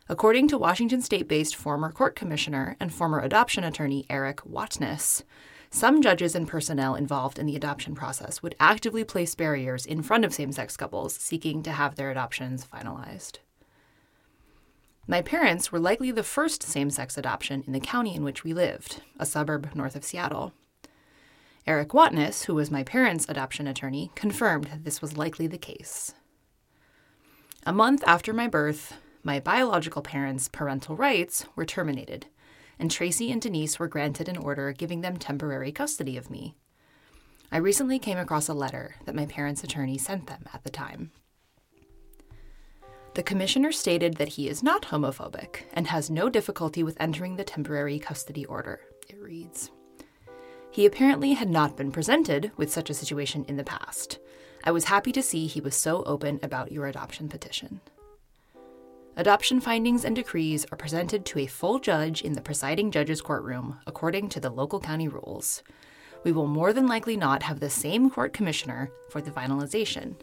According 0.08 0.48
to 0.48 0.58
Washington 0.58 1.00
state 1.00 1.28
based 1.28 1.54
former 1.54 1.92
court 1.92 2.16
commissioner 2.16 2.76
and 2.80 2.92
former 2.92 3.20
adoption 3.20 3.62
attorney 3.62 4.04
Eric 4.10 4.44
Watness, 4.44 5.22
some 5.70 6.00
judges 6.00 6.34
and 6.34 6.48
personnel 6.48 6.94
involved 6.94 7.38
in 7.38 7.46
the 7.46 7.56
adoption 7.56 7.94
process 7.94 8.42
would 8.42 8.54
actively 8.58 9.04
place 9.04 9.34
barriers 9.34 9.84
in 9.84 10.02
front 10.02 10.24
of 10.24 10.32
same 10.32 10.52
sex 10.52 10.76
couples 10.76 11.14
seeking 11.14 11.62
to 11.62 11.72
have 11.72 11.94
their 11.96 12.10
adoptions 12.10 12.64
finalized. 12.64 13.38
My 15.06 15.22
parents 15.22 15.72
were 15.72 15.78
likely 15.78 16.10
the 16.10 16.22
first 16.22 16.62
same 16.62 16.90
sex 16.90 17.16
adoption 17.16 17.64
in 17.66 17.72
the 17.72 17.80
county 17.80 18.14
in 18.14 18.24
which 18.24 18.44
we 18.44 18.52
lived, 18.52 19.02
a 19.18 19.24
suburb 19.24 19.74
north 19.74 19.96
of 19.96 20.04
Seattle. 20.04 20.52
Eric 21.66 21.92
Watness, 21.92 22.44
who 22.44 22.54
was 22.54 22.70
my 22.70 22.82
parents' 22.82 23.26
adoption 23.28 23.66
attorney, 23.66 24.10
confirmed 24.14 24.80
this 24.84 25.02
was 25.02 25.16
likely 25.18 25.46
the 25.46 25.58
case. 25.58 26.14
A 27.66 27.72
month 27.72 28.02
after 28.06 28.32
my 28.32 28.48
birth, 28.48 28.94
my 29.22 29.40
biological 29.40 30.00
parents' 30.00 30.48
parental 30.48 30.96
rights 30.96 31.44
were 31.56 31.66
terminated, 31.66 32.26
and 32.78 32.90
Tracy 32.90 33.30
and 33.30 33.40
Denise 33.40 33.78
were 33.78 33.88
granted 33.88 34.28
an 34.28 34.36
order 34.36 34.72
giving 34.72 35.00
them 35.00 35.16
temporary 35.16 35.72
custody 35.72 36.16
of 36.16 36.30
me. 36.30 36.54
I 37.50 37.56
recently 37.56 37.98
came 37.98 38.18
across 38.18 38.48
a 38.48 38.54
letter 38.54 38.96
that 39.06 39.14
my 39.14 39.26
parents' 39.26 39.64
attorney 39.64 39.98
sent 39.98 40.26
them 40.26 40.44
at 40.52 40.64
the 40.64 40.70
time. 40.70 41.10
The 43.14 43.22
commissioner 43.22 43.72
stated 43.72 44.16
that 44.16 44.28
he 44.28 44.48
is 44.48 44.62
not 44.62 44.82
homophobic 44.82 45.62
and 45.72 45.86
has 45.88 46.10
no 46.10 46.28
difficulty 46.28 46.82
with 46.82 46.96
entering 47.00 47.36
the 47.36 47.44
temporary 47.44 47.98
custody 47.98 48.44
order, 48.44 48.80
it 49.08 49.18
reads. 49.18 49.70
He 50.70 50.86
apparently 50.86 51.32
had 51.32 51.48
not 51.48 51.76
been 51.76 51.90
presented 51.90 52.52
with 52.56 52.70
such 52.70 52.90
a 52.90 52.94
situation 52.94 53.44
in 53.48 53.56
the 53.56 53.64
past. 53.64 54.18
I 54.62 54.70
was 54.70 54.84
happy 54.84 55.12
to 55.12 55.22
see 55.22 55.46
he 55.46 55.60
was 55.60 55.74
so 55.74 56.02
open 56.04 56.38
about 56.42 56.70
your 56.70 56.86
adoption 56.86 57.28
petition. 57.28 57.80
Adoption 59.18 59.60
findings 59.60 60.04
and 60.04 60.14
decrees 60.14 60.64
are 60.70 60.76
presented 60.76 61.24
to 61.24 61.40
a 61.40 61.46
full 61.46 61.80
judge 61.80 62.22
in 62.22 62.34
the 62.34 62.40
presiding 62.40 62.92
judge's 62.92 63.20
courtroom 63.20 63.76
according 63.84 64.28
to 64.28 64.38
the 64.38 64.48
local 64.48 64.78
county 64.78 65.08
rules. 65.08 65.64
We 66.22 66.30
will 66.30 66.46
more 66.46 66.72
than 66.72 66.86
likely 66.86 67.16
not 67.16 67.42
have 67.42 67.58
the 67.58 67.68
same 67.68 68.10
court 68.10 68.32
commissioner 68.32 68.92
for 69.10 69.20
the 69.20 69.32
finalization. 69.32 70.14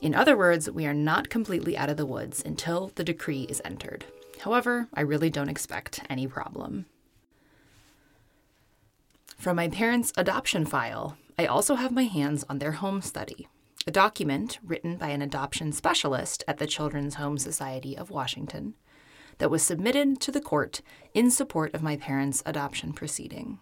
In 0.00 0.14
other 0.14 0.36
words, 0.36 0.70
we 0.70 0.86
are 0.86 0.94
not 0.94 1.28
completely 1.28 1.76
out 1.76 1.90
of 1.90 1.96
the 1.96 2.06
woods 2.06 2.40
until 2.46 2.92
the 2.94 3.02
decree 3.02 3.46
is 3.48 3.60
entered. 3.64 4.04
However, 4.42 4.86
I 4.94 5.00
really 5.00 5.28
don't 5.28 5.48
expect 5.48 6.04
any 6.08 6.28
problem. 6.28 6.86
From 9.38 9.56
my 9.56 9.66
parents' 9.66 10.12
adoption 10.16 10.66
file, 10.66 11.16
I 11.36 11.46
also 11.46 11.74
have 11.74 11.90
my 11.90 12.04
hands 12.04 12.44
on 12.48 12.60
their 12.60 12.72
home 12.72 13.02
study, 13.02 13.48
a 13.86 13.90
document 13.90 14.58
written 14.62 14.96
by 14.96 15.08
an 15.08 15.22
adoption 15.22 15.72
specialist 15.72 16.44
at 16.46 16.58
the 16.58 16.66
Children's 16.66 17.14
Home 17.14 17.38
Society 17.38 17.96
of 17.96 18.10
Washington 18.10 18.74
that 19.38 19.50
was 19.50 19.62
submitted 19.62 20.20
to 20.20 20.30
the 20.30 20.40
court 20.40 20.82
in 21.14 21.30
support 21.30 21.74
of 21.74 21.82
my 21.82 21.96
parents' 21.96 22.42
adoption 22.44 22.92
proceeding. 22.92 23.58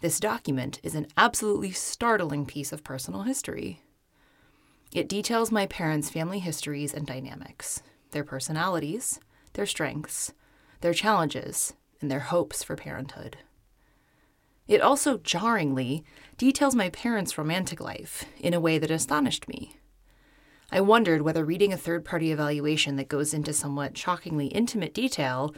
This 0.00 0.20
document 0.20 0.78
is 0.82 0.94
an 0.94 1.06
absolutely 1.16 1.70
startling 1.70 2.44
piece 2.44 2.72
of 2.72 2.84
personal 2.84 3.22
history. 3.22 3.82
It 4.92 5.08
details 5.08 5.50
my 5.50 5.66
parents' 5.66 6.10
family 6.10 6.40
histories 6.40 6.92
and 6.92 7.06
dynamics, 7.06 7.82
their 8.10 8.24
personalities, 8.24 9.20
their 9.54 9.64
strengths, 9.64 10.34
their 10.82 10.92
challenges, 10.92 11.72
and 12.00 12.10
their 12.10 12.20
hopes 12.20 12.62
for 12.62 12.76
parenthood. 12.76 13.38
It 14.68 14.80
also 14.80 15.18
jarringly 15.18 16.04
details 16.38 16.74
my 16.74 16.88
parents' 16.90 17.36
romantic 17.36 17.80
life 17.80 18.24
in 18.38 18.54
a 18.54 18.60
way 18.60 18.78
that 18.78 18.90
astonished 18.90 19.48
me. 19.48 19.76
I 20.70 20.80
wondered 20.80 21.22
whether 21.22 21.44
reading 21.44 21.72
a 21.72 21.76
third 21.76 22.04
party 22.04 22.32
evaluation 22.32 22.96
that 22.96 23.08
goes 23.08 23.34
into 23.34 23.52
somewhat 23.52 23.98
shockingly 23.98 24.46
intimate 24.46 24.94
detail 24.94 25.54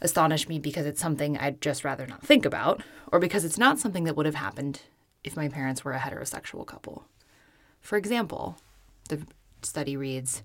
astonished 0.00 0.48
me 0.48 0.58
because 0.58 0.86
it's 0.86 1.00
something 1.00 1.36
I'd 1.38 1.60
just 1.60 1.82
rather 1.82 2.06
not 2.06 2.24
think 2.24 2.44
about, 2.44 2.82
or 3.10 3.18
because 3.18 3.44
it's 3.44 3.58
not 3.58 3.78
something 3.78 4.04
that 4.04 4.16
would 4.16 4.26
have 4.26 4.34
happened 4.34 4.82
if 5.24 5.36
my 5.36 5.48
parents 5.48 5.84
were 5.84 5.92
a 5.92 5.98
heterosexual 5.98 6.66
couple. 6.66 7.06
For 7.80 7.96
example, 7.96 8.58
the 9.08 9.26
study 9.62 9.96
reads 9.96 10.42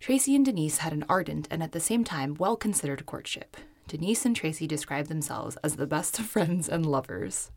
Tracy 0.00 0.34
and 0.34 0.44
Denise 0.44 0.78
had 0.78 0.92
an 0.92 1.04
ardent 1.08 1.46
and 1.50 1.62
at 1.62 1.72
the 1.72 1.80
same 1.80 2.02
time 2.02 2.34
well 2.34 2.56
considered 2.56 3.06
courtship. 3.06 3.56
Denise 3.88 4.26
and 4.26 4.36
Tracy 4.36 4.66
describe 4.66 5.06
themselves 5.06 5.56
as 5.64 5.76
the 5.76 5.86
best 5.86 6.18
of 6.18 6.26
friends 6.30 6.68
and 6.68 6.84
lovers. 6.84 7.50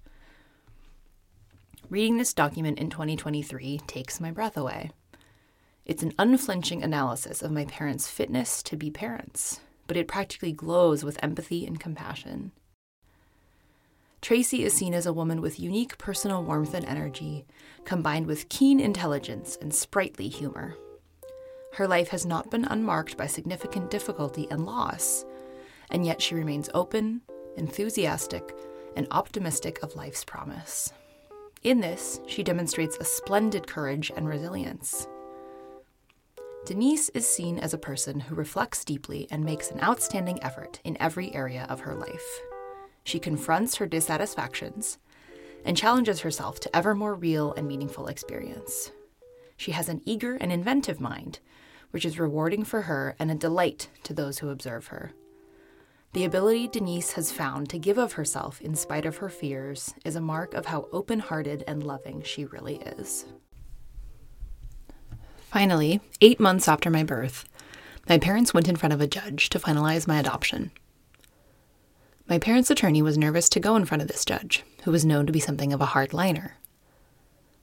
Reading 1.90 2.18
this 2.18 2.34
document 2.34 2.80
in 2.80 2.90
2023 2.90 3.82
takes 3.86 4.22
my 4.22 4.32
breath 4.32 4.56
away. 4.56 4.92
It's 5.86 6.04
an 6.04 6.14
unflinching 6.18 6.84
analysis 6.84 7.42
of 7.42 7.52
my 7.52 7.66
parents' 7.66 8.08
fitness 8.08 8.64
to 8.64 8.78
be 8.78 8.90
parents, 8.90 9.60
but 9.88 9.98
it 9.98 10.08
practically 10.08 10.54
glows 10.54 11.04
with 11.04 11.22
empathy 11.22 11.66
and 11.66 11.80
compassion. 11.80 12.54
Tracy 14.22 14.64
is 14.64 14.74
seen 14.74 14.94
as 14.94 15.06
a 15.06 15.14
woman 15.14 15.42
with 15.42 15.60
unique 15.60 15.98
personal 15.98 16.44
warmth 16.44 16.74
and 16.74 16.86
energy, 16.86 17.46
combined 17.84 18.28
with 18.28 18.48
keen 18.48 18.80
intelligence 18.80 19.58
and 19.60 19.74
sprightly 19.74 20.30
humor. 20.30 20.76
Her 21.74 21.88
life 21.88 22.10
has 22.10 22.26
not 22.26 22.52
been 22.52 22.64
unmarked 22.66 23.18
by 23.18 23.28
significant 23.28 23.90
difficulty 23.90 24.48
and 24.50 24.66
loss, 24.66 25.26
and 25.92 26.06
yet 26.06 26.22
she 26.22 26.36
remains 26.36 26.70
open, 26.74 27.22
enthusiastic, 27.58 28.56
and 28.96 29.08
optimistic 29.12 29.82
of 29.84 29.96
life's 29.96 30.26
promise. 30.26 30.92
In 31.64 31.80
this, 31.80 32.20
she 32.28 32.44
demonstrates 32.44 32.98
a 32.98 33.04
splendid 33.06 33.68
courage 33.68 34.12
and 34.16 34.28
resilience. 34.28 35.08
Denise 36.66 37.10
is 37.10 37.28
seen 37.28 37.60
as 37.60 37.74
a 37.74 37.78
person 37.78 38.20
who 38.20 38.36
reflects 38.36 38.86
deeply 38.86 39.28
and 39.32 39.44
makes 39.44 39.72
an 39.72 39.82
outstanding 39.82 40.44
effort 40.44 40.80
in 40.84 40.98
every 41.00 41.34
area 41.34 41.66
of 41.70 41.82
her 41.82 41.96
life. 41.96 42.42
She 43.04 43.20
confronts 43.20 43.76
her 43.76 43.88
dissatisfactions 43.88 44.98
and 45.66 45.78
challenges 45.78 46.22
herself 46.22 46.60
to 46.60 46.76
ever 46.76 46.96
more 46.96 47.16
real 47.16 47.54
and 47.54 47.68
meaningful 47.68 48.08
experience. 48.08 48.92
She 49.58 49.72
has 49.72 49.90
an 49.90 50.02
eager 50.06 50.36
and 50.36 50.52
inventive 50.52 51.00
mind, 51.00 51.40
which 51.92 52.06
is 52.06 52.20
rewarding 52.20 52.64
for 52.64 52.84
her 52.84 53.16
and 53.20 53.30
a 53.30 53.36
delight 53.36 53.90
to 54.04 54.14
those 54.14 54.40
who 54.40 54.50
observe 54.50 54.88
her. 54.88 55.14
The 56.14 56.26
ability 56.26 56.68
Denise 56.68 57.14
has 57.14 57.32
found 57.32 57.70
to 57.70 57.80
give 57.80 57.98
of 57.98 58.14
herself 58.14 58.60
in 58.60 58.76
spite 58.76 59.06
of 59.06 59.18
her 59.18 59.30
fears 59.30 59.94
is 60.04 60.18
a 60.18 60.22
mark 60.22 60.54
of 60.54 60.66
how 60.66 60.90
open 60.92 61.20
hearted 61.20 61.64
and 61.68 61.84
loving 61.84 62.22
she 62.22 62.44
really 62.44 62.78
is. 62.82 63.26
Finally, 65.50 66.02
eight 66.20 66.38
months 66.40 66.68
after 66.68 66.90
my 66.90 67.04
birth, 67.04 67.48
my 68.10 68.18
parents 68.18 68.54
went 68.54 68.68
in 68.68 68.76
front 68.76 68.92
of 68.92 69.00
a 69.00 69.08
judge 69.08 69.50
to 69.50 69.60
finalize 69.60 70.06
my 70.06 70.20
adoption. 70.20 70.72
My 72.28 72.40
parents' 72.40 72.70
attorney 72.70 73.02
was 73.02 73.18
nervous 73.18 73.48
to 73.50 73.62
go 73.62 73.78
in 73.78 73.86
front 73.86 74.02
of 74.02 74.10
this 74.10 74.26
judge, 74.26 74.64
who 74.84 74.92
was 74.92 75.06
known 75.06 75.26
to 75.28 75.34
be 75.34 75.40
something 75.40 75.72
of 75.72 75.80
a 75.80 75.88
hardliner. 75.88 76.52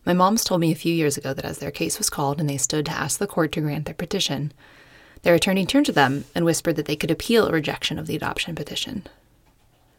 My 0.07 0.15
moms 0.15 0.43
told 0.43 0.63
me 0.63 0.73
a 0.73 0.77
few 0.77 0.95
years 0.95 1.19
ago 1.19 1.35
that 1.35 1.45
as 1.45 1.59
their 1.59 1.71
case 1.71 1.99
was 1.99 2.09
called 2.09 2.41
and 2.41 2.49
they 2.49 2.57
stood 2.57 2.87
to 2.87 2.93
ask 2.93 3.19
the 3.19 3.27
court 3.27 3.53
to 3.53 3.61
grant 3.61 3.85
their 3.85 3.95
petition, 3.95 4.53
their 5.23 5.35
attorney 5.35 5.67
turned 5.67 5.87
to 5.87 5.93
them 5.93 6.25
and 6.35 6.45
whispered 6.45 6.77
that 6.77 6.87
they 6.87 6.97
could 6.97 7.11
appeal 7.11 7.47
a 7.47 7.53
rejection 7.53 7.99
of 7.99 8.07
the 8.07 8.17
adoption 8.17 8.55
petition. 8.55 9.07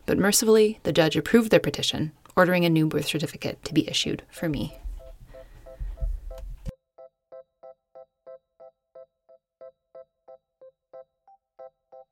But 0.05 0.17
mercifully, 0.17 0.79
the 0.83 0.91
judge 0.91 1.15
approved 1.15 1.51
their 1.51 1.59
petition, 1.59 2.11
ordering 2.35 2.65
a 2.65 2.69
new 2.69 2.88
birth 2.88 3.07
certificate 3.07 3.63
to 3.65 3.73
be 3.73 3.88
issued 3.88 4.23
for 4.31 4.49
me. 4.49 4.77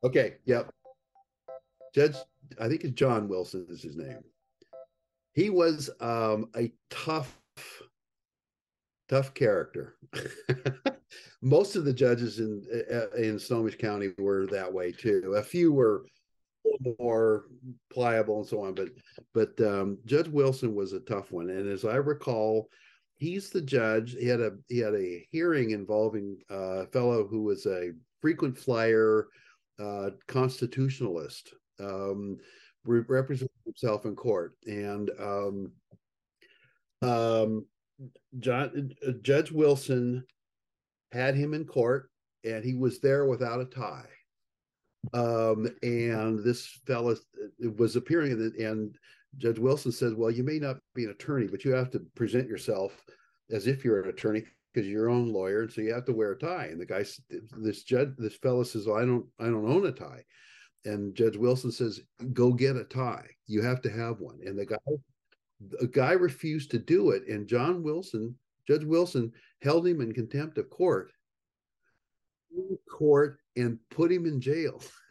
Okay, 0.04 0.36
yep. 0.44 0.70
Judge, 1.94 2.14
I 2.60 2.68
think 2.68 2.84
it's 2.84 2.92
John 2.92 3.28
Wilson 3.28 3.66
is 3.68 3.82
his 3.82 3.96
name. 3.96 4.22
He 5.32 5.50
was 5.50 5.90
um, 6.00 6.50
a 6.56 6.72
tough, 6.90 7.40
tough 9.08 9.34
character. 9.34 9.96
Most 11.40 11.76
of 11.76 11.84
the 11.84 11.92
judges 11.92 12.40
in 12.40 12.64
uh, 12.92 13.10
in 13.16 13.38
Snohomish 13.38 13.78
County 13.78 14.10
were 14.18 14.46
that 14.46 14.72
way 14.72 14.92
too. 14.92 15.34
A 15.36 15.42
few 15.42 15.72
were 15.72 16.04
more 16.98 17.46
pliable 17.92 18.38
and 18.38 18.46
so 18.46 18.62
on, 18.62 18.74
but 18.74 18.88
but 19.34 19.60
um, 19.60 19.98
Judge 20.04 20.28
Wilson 20.28 20.74
was 20.74 20.92
a 20.92 21.00
tough 21.00 21.30
one. 21.30 21.50
And 21.50 21.68
as 21.70 21.84
I 21.84 21.96
recall, 21.96 22.68
he's 23.18 23.50
the 23.50 23.60
judge. 23.60 24.16
He 24.18 24.26
had 24.26 24.40
a 24.40 24.52
he 24.68 24.78
had 24.78 24.94
a 24.94 25.26
hearing 25.30 25.70
involving 25.70 26.38
a 26.50 26.86
fellow 26.86 27.26
who 27.26 27.42
was 27.42 27.66
a 27.66 27.90
frequent 28.20 28.58
flyer 28.58 29.28
uh, 29.78 30.10
constitutionalist, 30.26 31.54
um, 31.80 32.38
re- 32.84 33.04
representing 33.08 33.54
himself 33.64 34.06
in 34.06 34.16
court, 34.16 34.54
and 34.66 35.10
um, 35.20 35.72
um, 37.02 37.66
John 38.38 38.92
uh, 39.06 39.12
Judge 39.22 39.52
Wilson 39.52 40.24
had 41.12 41.34
him 41.34 41.54
in 41.54 41.64
court, 41.64 42.10
and 42.44 42.64
he 42.64 42.74
was 42.74 43.00
there 43.00 43.26
without 43.26 43.60
a 43.60 43.64
tie. 43.64 44.08
Um, 45.12 45.68
and 45.82 46.42
this 46.44 46.66
fellow 46.86 47.12
uh, 47.12 47.70
was 47.76 47.96
appearing, 47.96 48.32
and, 48.58 48.96
Judge 49.36 49.58
Wilson 49.58 49.92
says, 49.92 50.14
"Well, 50.14 50.30
you 50.30 50.42
may 50.42 50.58
not 50.58 50.78
be 50.94 51.04
an 51.04 51.10
attorney, 51.10 51.46
but 51.46 51.62
you 51.62 51.72
have 51.72 51.90
to 51.90 52.00
present 52.14 52.48
yourself 52.48 53.04
as 53.50 53.66
if 53.66 53.84
you're 53.84 54.02
an 54.02 54.08
attorney 54.08 54.42
because 54.72 54.88
you're 54.88 55.02
your 55.02 55.10
own 55.10 55.32
lawyer, 55.32 55.62
and 55.62 55.72
so 55.72 55.82
you 55.82 55.92
have 55.92 56.06
to 56.06 56.14
wear 56.14 56.32
a 56.32 56.38
tie. 56.38 56.66
And 56.66 56.80
the 56.80 56.86
guy, 56.86 57.04
this 57.58 57.82
judge, 57.82 58.08
this 58.16 58.36
fellow 58.36 58.62
says, 58.62 58.86
well, 58.86 58.96
"I 58.96 59.04
don't, 59.04 59.26
I 59.38 59.44
don't 59.44 59.68
own 59.68 59.86
a 59.86 59.92
tie." 59.92 60.24
And 60.86 61.14
Judge 61.14 61.36
Wilson 61.36 61.70
says, 61.70 62.00
"Go 62.32 62.52
get 62.54 62.76
a 62.76 62.84
tie. 62.84 63.26
You 63.46 63.60
have 63.62 63.82
to 63.82 63.90
have 63.90 64.18
one." 64.18 64.38
And 64.44 64.58
the 64.58 64.66
guy, 64.66 64.78
the 65.60 65.88
guy 65.88 66.12
refused 66.12 66.70
to 66.70 66.78
do 66.78 67.10
it, 67.10 67.28
and 67.28 67.46
John 67.46 67.82
Wilson, 67.82 68.34
Judge 68.66 68.84
Wilson, 68.84 69.30
held 69.62 69.86
him 69.86 70.00
in 70.00 70.12
contempt 70.12 70.58
of 70.58 70.70
court, 70.70 71.12
court, 72.90 73.38
and 73.56 73.78
put 73.90 74.12
him 74.12 74.26
in 74.26 74.40
jail. 74.40 74.82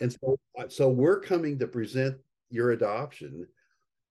and 0.00 0.12
so, 0.12 0.38
so 0.68 0.88
we're 0.88 1.20
coming 1.20 1.58
to 1.58 1.66
present 1.66 2.16
your 2.50 2.72
adoption 2.72 3.46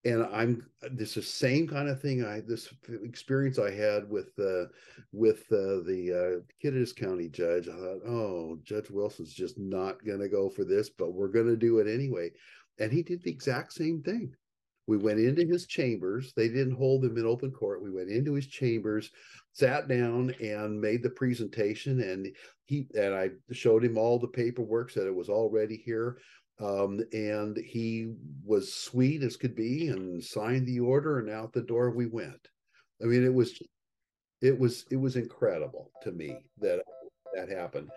and 0.04 0.24
I'm 0.34 0.66
this 0.92 1.14
the 1.14 1.22
same 1.22 1.68
kind 1.68 1.88
of 1.88 2.02
thing. 2.02 2.26
I 2.26 2.42
this 2.42 2.74
experience 3.04 3.60
I 3.60 3.72
had 3.72 4.10
with 4.10 4.32
uh, 4.40 4.66
with 5.12 5.42
uh, 5.52 5.86
the 5.86 6.12
uh, 6.12 6.54
Kittitas 6.64 6.96
County 6.96 7.30
judge. 7.30 7.68
I 7.68 7.74
thought, 7.74 8.02
oh, 8.08 8.58
Judge 8.64 8.90
Wilson's 8.90 9.34
just 9.34 9.60
not 9.60 10.04
going 10.04 10.20
to 10.20 10.30
go 10.30 10.50
for 10.50 10.64
this, 10.64 10.90
but 10.90 11.14
we're 11.14 11.28
going 11.28 11.48
to 11.48 11.56
do 11.56 11.80
it 11.80 11.88
anyway. 11.88 12.32
And 12.80 12.92
he 12.92 13.04
did 13.04 13.22
the 13.22 13.32
exact 13.32 13.74
same 13.74 14.02
thing. 14.02 14.34
We 14.92 14.98
went 14.98 15.20
into 15.22 15.46
his 15.46 15.68
chambers. 15.68 16.34
They 16.36 16.50
didn't 16.50 16.76
hold 16.76 17.02
them 17.02 17.18
in 17.18 17.26
open 17.26 17.52
court. 17.52 17.82
We 17.82 17.92
went 17.92 18.10
into 18.10 18.34
his 18.34 18.48
chambers, 18.48 19.10
sat 19.54 19.88
down, 19.88 20.36
and 20.42 20.82
made 20.82 21.02
the 21.02 21.10
presentation. 21.12 22.02
And 22.02 22.28
he 22.66 22.88
and 22.94 23.16
I 23.16 23.30
showed 23.54 23.86
him 23.86 23.98
all 23.98 24.20
the 24.20 24.28
paperwork. 24.28 24.90
Said 24.90 25.08
it 25.08 25.16
was 25.16 25.30
already 25.30 25.78
here. 25.78 26.18
Um, 26.60 27.00
and 27.14 27.56
he 27.56 28.16
was 28.44 28.74
sweet 28.74 29.24
as 29.24 29.38
could 29.38 29.56
be 29.56 29.88
and 29.88 30.22
signed 30.22 30.68
the 30.68 30.82
order 30.82 31.20
and 31.20 31.30
out 31.30 31.54
the 31.54 31.62
door 31.62 31.92
we 31.92 32.08
went. 32.08 32.50
I 33.02 33.06
mean, 33.06 33.24
it 33.24 33.34
was 33.34 33.58
it 34.42 34.60
was 34.60 34.84
it 34.92 34.98
was 34.98 35.16
incredible 35.16 35.90
to 36.04 36.12
me 36.12 36.36
that 36.58 36.82
that 37.34 37.48
happened. 37.48 37.90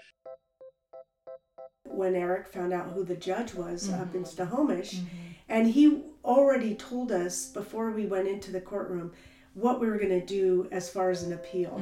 When 1.82 2.14
Eric 2.14 2.46
found 2.46 2.72
out 2.72 2.92
who 2.92 3.02
the 3.02 3.16
judge 3.16 3.52
was 3.52 3.88
mm-hmm. 3.88 4.00
up 4.00 4.14
in 4.14 4.24
Snohomish, 4.24 4.94
mm-hmm. 4.94 5.32
and 5.48 5.66
he 5.66 6.13
already 6.24 6.74
told 6.74 7.12
us 7.12 7.46
before 7.46 7.90
we 7.90 8.06
went 8.06 8.28
into 8.28 8.50
the 8.50 8.60
courtroom, 8.60 9.12
what 9.54 9.80
we 9.80 9.86
were 9.86 9.98
going 9.98 10.20
to 10.20 10.24
do 10.26 10.68
as 10.72 10.88
far 10.90 11.10
as 11.10 11.22
an 11.22 11.32
appeal. 11.32 11.80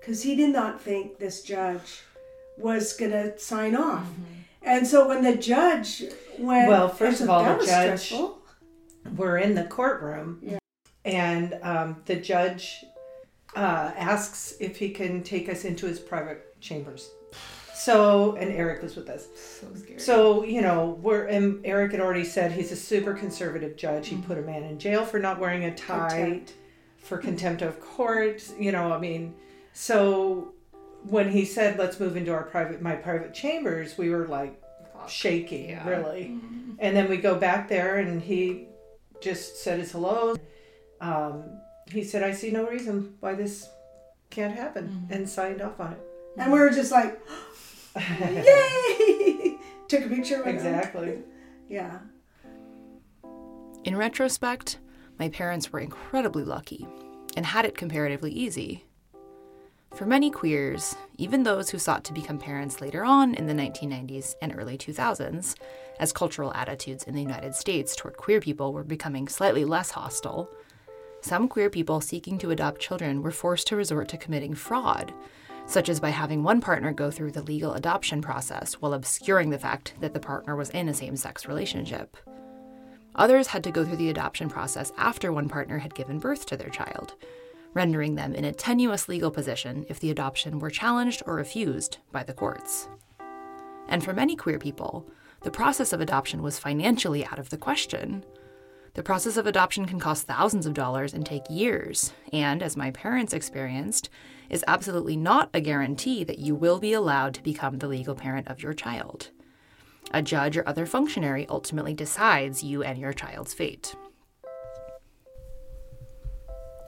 Because 0.00 0.22
he 0.22 0.36
did 0.36 0.50
not 0.52 0.80
think 0.80 1.18
this 1.18 1.42
judge 1.42 2.02
was 2.58 2.92
going 2.94 3.10
to 3.12 3.38
sign 3.38 3.74
off. 3.74 4.06
And 4.62 4.86
so 4.86 5.08
when 5.08 5.22
the 5.22 5.36
judge 5.36 6.02
went, 6.38 6.68
Well, 6.68 6.88
first 6.88 7.20
of 7.20 7.28
all, 7.28 7.42
the 7.44 7.66
judge- 7.66 8.00
stressful. 8.00 8.38
we're 9.16 9.38
in 9.38 9.54
the 9.54 9.64
courtroom 9.64 10.38
Yeah. 10.42 10.58
and 11.04 11.58
um, 11.62 12.02
the 12.06 12.16
judge 12.16 12.84
uh, 13.56 13.92
asks 13.96 14.54
if 14.60 14.76
he 14.78 14.88
can 14.90 15.22
take 15.22 15.48
us 15.48 15.64
into 15.64 15.86
his 15.86 15.98
private 16.00 16.58
chambers 16.60 17.10
so 17.84 18.36
and 18.36 18.50
eric 18.52 18.82
was 18.82 18.96
with 18.96 19.08
us. 19.08 19.26
So 19.36 19.66
scary. 19.74 19.98
so 19.98 20.44
you 20.44 20.62
know 20.62 20.98
we're 21.02 21.26
and 21.26 21.64
eric 21.64 21.92
had 21.92 22.00
already 22.00 22.24
said 22.24 22.52
he's 22.52 22.72
a 22.72 22.76
super 22.76 23.14
conservative 23.14 23.76
judge. 23.76 24.08
He 24.08 24.16
mm-hmm. 24.16 24.26
put 24.26 24.38
a 24.38 24.42
man 24.42 24.62
in 24.64 24.78
jail 24.78 25.04
for 25.04 25.18
not 25.18 25.38
wearing 25.38 25.64
a 25.64 25.74
tie 25.74 26.08
Contempt. 26.08 26.54
for 26.98 27.18
contempt 27.18 27.62
of 27.62 27.80
court 27.80 28.42
you 28.58 28.72
know 28.72 28.92
i 28.92 28.98
mean 28.98 29.34
so 29.72 30.52
when 31.02 31.30
he 31.30 31.44
said 31.44 31.78
let's 31.78 32.00
move 32.00 32.16
into 32.16 32.32
our 32.32 32.44
private 32.44 32.80
my 32.80 32.94
private 32.94 33.34
chambers 33.34 33.98
we 33.98 34.10
were 34.10 34.26
like 34.26 34.60
shaking 35.08 35.70
Yeah. 35.70 35.88
really. 35.88 36.30
Mm-hmm. 36.30 36.72
And 36.78 36.96
then 36.96 37.08
we 37.08 37.16
go 37.18 37.34
back 37.36 37.68
there 37.68 37.98
and 37.98 38.22
he 38.22 38.68
just 39.20 39.62
said 39.62 39.78
his 39.78 39.92
hello. 39.92 40.36
Um, 41.00 41.44
he 41.90 42.02
said 42.02 42.22
i 42.22 42.32
see 42.32 42.50
no 42.50 42.66
reason 42.66 43.14
why 43.20 43.34
this 43.34 43.68
can't 44.30 44.54
happen 44.54 44.88
mm-hmm. 44.88 45.12
and 45.12 45.28
signed 45.28 45.60
off 45.60 45.78
on 45.78 45.92
it. 45.92 46.00
And 46.38 46.52
we 46.52 46.58
were 46.58 46.70
just 46.70 46.90
like, 46.90 47.20
yay! 47.96 49.58
Took 49.88 50.06
a 50.06 50.08
picture 50.08 50.38
with 50.38 50.46
him. 50.46 50.56
exactly 50.56 51.18
Yeah. 51.68 51.98
In 53.84 53.96
retrospect, 53.96 54.78
my 55.18 55.28
parents 55.28 55.72
were 55.72 55.80
incredibly 55.80 56.42
lucky 56.42 56.86
and 57.36 57.44
had 57.44 57.64
it 57.64 57.76
comparatively 57.76 58.32
easy. 58.32 58.84
For 59.94 60.06
many 60.06 60.30
queers, 60.30 60.96
even 61.18 61.44
those 61.44 61.70
who 61.70 61.78
sought 61.78 62.02
to 62.04 62.12
become 62.12 62.38
parents 62.38 62.80
later 62.80 63.04
on 63.04 63.34
in 63.34 63.46
the 63.46 63.52
1990s 63.52 64.34
and 64.42 64.52
early 64.56 64.76
2000s, 64.76 65.54
as 66.00 66.12
cultural 66.12 66.52
attitudes 66.54 67.04
in 67.04 67.14
the 67.14 67.22
United 67.22 67.54
States 67.54 67.94
toward 67.94 68.16
queer 68.16 68.40
people 68.40 68.72
were 68.72 68.82
becoming 68.82 69.28
slightly 69.28 69.64
less 69.64 69.92
hostile, 69.92 70.50
some 71.20 71.46
queer 71.46 71.70
people 71.70 72.00
seeking 72.00 72.38
to 72.38 72.50
adopt 72.50 72.80
children 72.80 73.22
were 73.22 73.30
forced 73.30 73.68
to 73.68 73.76
resort 73.76 74.08
to 74.08 74.18
committing 74.18 74.54
fraud, 74.54 75.14
such 75.66 75.88
as 75.88 76.00
by 76.00 76.10
having 76.10 76.42
one 76.42 76.60
partner 76.60 76.92
go 76.92 77.10
through 77.10 77.32
the 77.32 77.42
legal 77.42 77.74
adoption 77.74 78.20
process 78.20 78.74
while 78.74 78.94
obscuring 78.94 79.50
the 79.50 79.58
fact 79.58 79.94
that 80.00 80.12
the 80.14 80.20
partner 80.20 80.56
was 80.56 80.70
in 80.70 80.88
a 80.88 80.94
same 80.94 81.16
sex 81.16 81.46
relationship. 81.46 82.16
Others 83.16 83.48
had 83.48 83.64
to 83.64 83.70
go 83.70 83.84
through 83.84 83.96
the 83.96 84.10
adoption 84.10 84.48
process 84.48 84.92
after 84.96 85.32
one 85.32 85.48
partner 85.48 85.78
had 85.78 85.94
given 85.94 86.18
birth 86.18 86.46
to 86.46 86.56
their 86.56 86.68
child, 86.68 87.14
rendering 87.72 88.14
them 88.14 88.34
in 88.34 88.44
a 88.44 88.52
tenuous 88.52 89.08
legal 89.08 89.30
position 89.30 89.86
if 89.88 90.00
the 90.00 90.10
adoption 90.10 90.58
were 90.58 90.70
challenged 90.70 91.22
or 91.26 91.36
refused 91.36 91.98
by 92.12 92.22
the 92.22 92.34
courts. 92.34 92.88
And 93.88 94.02
for 94.02 94.12
many 94.12 94.34
queer 94.34 94.58
people, 94.58 95.08
the 95.42 95.50
process 95.50 95.92
of 95.92 96.00
adoption 96.00 96.42
was 96.42 96.58
financially 96.58 97.24
out 97.24 97.38
of 97.38 97.50
the 97.50 97.58
question. 97.58 98.24
The 98.94 99.02
process 99.02 99.36
of 99.36 99.46
adoption 99.46 99.86
can 99.86 99.98
cost 99.98 100.26
thousands 100.26 100.66
of 100.66 100.74
dollars 100.74 101.14
and 101.14 101.26
take 101.26 101.42
years, 101.50 102.12
and 102.32 102.62
as 102.62 102.76
my 102.76 102.92
parents 102.92 103.32
experienced, 103.32 104.08
is 104.48 104.64
absolutely 104.68 105.16
not 105.16 105.50
a 105.52 105.60
guarantee 105.60 106.22
that 106.22 106.38
you 106.38 106.54
will 106.54 106.78
be 106.78 106.92
allowed 106.92 107.34
to 107.34 107.42
become 107.42 107.78
the 107.78 107.88
legal 107.88 108.14
parent 108.14 108.46
of 108.46 108.62
your 108.62 108.72
child. 108.72 109.30
A 110.12 110.22
judge 110.22 110.56
or 110.56 110.68
other 110.68 110.86
functionary 110.86 111.44
ultimately 111.48 111.92
decides 111.92 112.62
you 112.62 112.84
and 112.84 112.96
your 112.96 113.12
child's 113.12 113.52
fate. 113.52 113.96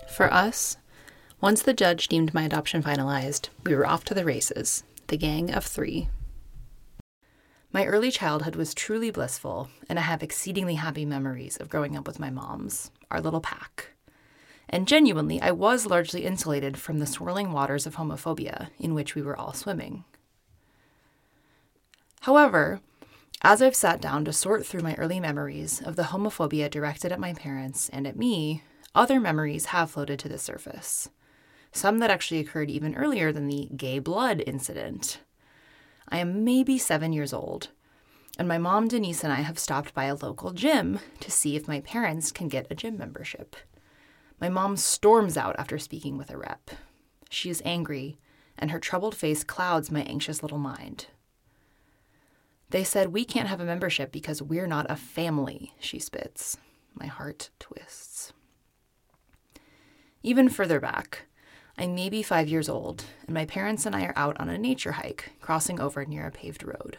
For 0.09 0.33
us, 0.33 0.77
once 1.41 1.63
the 1.63 1.75
judge 1.75 2.07
deemed 2.07 2.33
my 2.33 2.45
adoption 2.45 2.85
finalized, 2.85 3.49
we 3.65 3.75
were 3.75 3.87
off 3.87 4.05
to 4.05 4.15
the 4.15 4.25
races, 4.25 4.85
the 5.09 5.17
gang 5.17 5.53
of 5.53 5.65
three. 5.65 6.09
My 7.73 7.85
early 7.85 8.11
childhood 8.11 8.57
was 8.57 8.75
truly 8.75 9.11
blissful, 9.11 9.69
and 9.89 9.99
I 9.99 10.03
have 10.03 10.23
exceedingly 10.23 10.77
happy 10.77 11.05
memories 11.05 11.57
of 11.57 11.69
growing 11.69 11.97
up 11.97 12.07
with 12.07 12.19
my 12.19 12.31
moms, 12.31 12.91
our 13.11 13.21
little 13.21 13.41
pack. 13.41 13.91
And 14.69 14.89
genuinely, 14.89 15.41
I 15.41 15.51
was 15.51 15.87
largely 15.87 16.25
insulated 16.25 16.79
from 16.79 16.99
the 16.99 17.07
swirling 17.07 17.53
waters 17.53 17.87
of 17.87 17.97
homophobia 17.97 18.69
in 18.79 18.95
which 18.95 19.15
we 19.15 19.23
were 19.23 19.37
all 19.37 19.53
swimming. 19.53 20.05
However, 22.23 22.81
as 23.43 23.63
I've 23.63 23.77
sat 23.77 24.01
down 24.01 24.25
to 24.25 24.33
sort 24.33 24.67
through 24.67 24.81
my 24.81 24.95
early 24.95 25.21
memories 25.21 25.81
of 25.81 25.95
the 25.95 26.05
homophobia 26.05 26.71
directed 26.71 27.13
at 27.13 27.21
my 27.21 27.35
parents 27.35 27.89
and 27.91 28.07
at 28.07 28.17
me, 28.17 28.63
other 28.95 29.21
memories 29.21 29.67
have 29.67 29.91
floated 29.91 30.19
to 30.21 30.29
the 30.29 30.39
surface. 30.39 31.11
Some 31.71 31.99
that 31.99 32.11
actually 32.11 32.41
occurred 32.41 32.71
even 32.71 32.97
earlier 32.97 33.31
than 33.33 33.47
the 33.47 33.69
gay 33.77 33.99
blood 33.99 34.43
incident. 34.47 35.21
I 36.09 36.19
am 36.19 36.45
maybe 36.45 36.79
seven 36.79 37.13
years 37.13 37.33
old, 37.33 37.69
and 38.39 38.47
my 38.47 38.59
mom 38.59 38.89
Denise 38.89 39.25
and 39.25 39.33
I 39.33 39.41
have 39.41 39.59
stopped 39.59 39.95
by 39.95 40.05
a 40.05 40.15
local 40.15 40.53
gym 40.53 41.01
to 41.21 41.31
see 41.31 41.57
if 41.57 41.67
my 41.67 41.81
parents 41.81 42.31
can 42.31 42.49
get 42.49 42.67
a 42.71 42.75
gym 42.75 42.97
membership. 42.97 43.57
My 44.41 44.49
mom 44.49 44.77
storms 44.77 45.37
out 45.37 45.57
after 45.59 45.79
speaking 45.79 46.17
with 46.17 46.31
a 46.31 46.37
rep. 46.37 46.71
She 47.31 47.51
is 47.51 47.63
angry, 47.65 48.19
and 48.59 48.71
her 48.71 48.79
troubled 48.79 49.15
face 49.15 49.43
clouds 49.43 49.91
my 49.91 50.03
anxious 50.03 50.43
little 50.43 50.59
mind. 50.59 51.07
They 52.71 52.85
said 52.85 53.09
we 53.09 53.25
can't 53.25 53.49
have 53.49 53.61
a 53.61 53.65
membership 53.65 54.13
because 54.13 54.43
we're 54.43 54.67
not 54.67 54.91
a 54.91 54.97
family, 54.97 55.73
she 55.79 55.99
spits. 55.99 56.57
My 56.95 57.07
heart 57.07 57.51
twists. 57.59 58.33
Even 60.23 60.49
further 60.49 60.81
back, 60.81 61.26
I 61.79 61.87
may 61.87 62.09
be 62.09 62.23
five 62.23 62.49
years 62.49 62.71
old, 62.71 63.05
and 63.27 63.35
my 63.35 63.45
parents 63.45 63.85
and 63.85 63.95
I 63.95 64.05
are 64.05 64.17
out 64.17 64.41
on 64.41 64.49
a 64.49 64.57
nature 64.57 64.93
hike, 64.93 65.33
crossing 65.41 65.79
over 65.79 66.05
near 66.07 66.27
a 66.27 66.31
paved 66.31 66.63
road. 66.63 66.99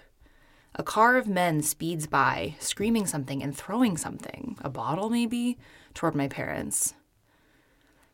A 0.76 0.84
car 0.84 1.18
of 1.18 1.28
men 1.28 1.64
speeds 1.64 2.06
by, 2.06 2.56
screaming 2.60 3.08
something 3.08 3.42
and 3.42 3.58
throwing 3.58 3.98
something, 3.98 4.56
a 4.62 4.70
bottle 4.70 5.10
maybe, 5.10 5.58
toward 5.96 6.14
my 6.14 6.28
parents. 6.28 6.94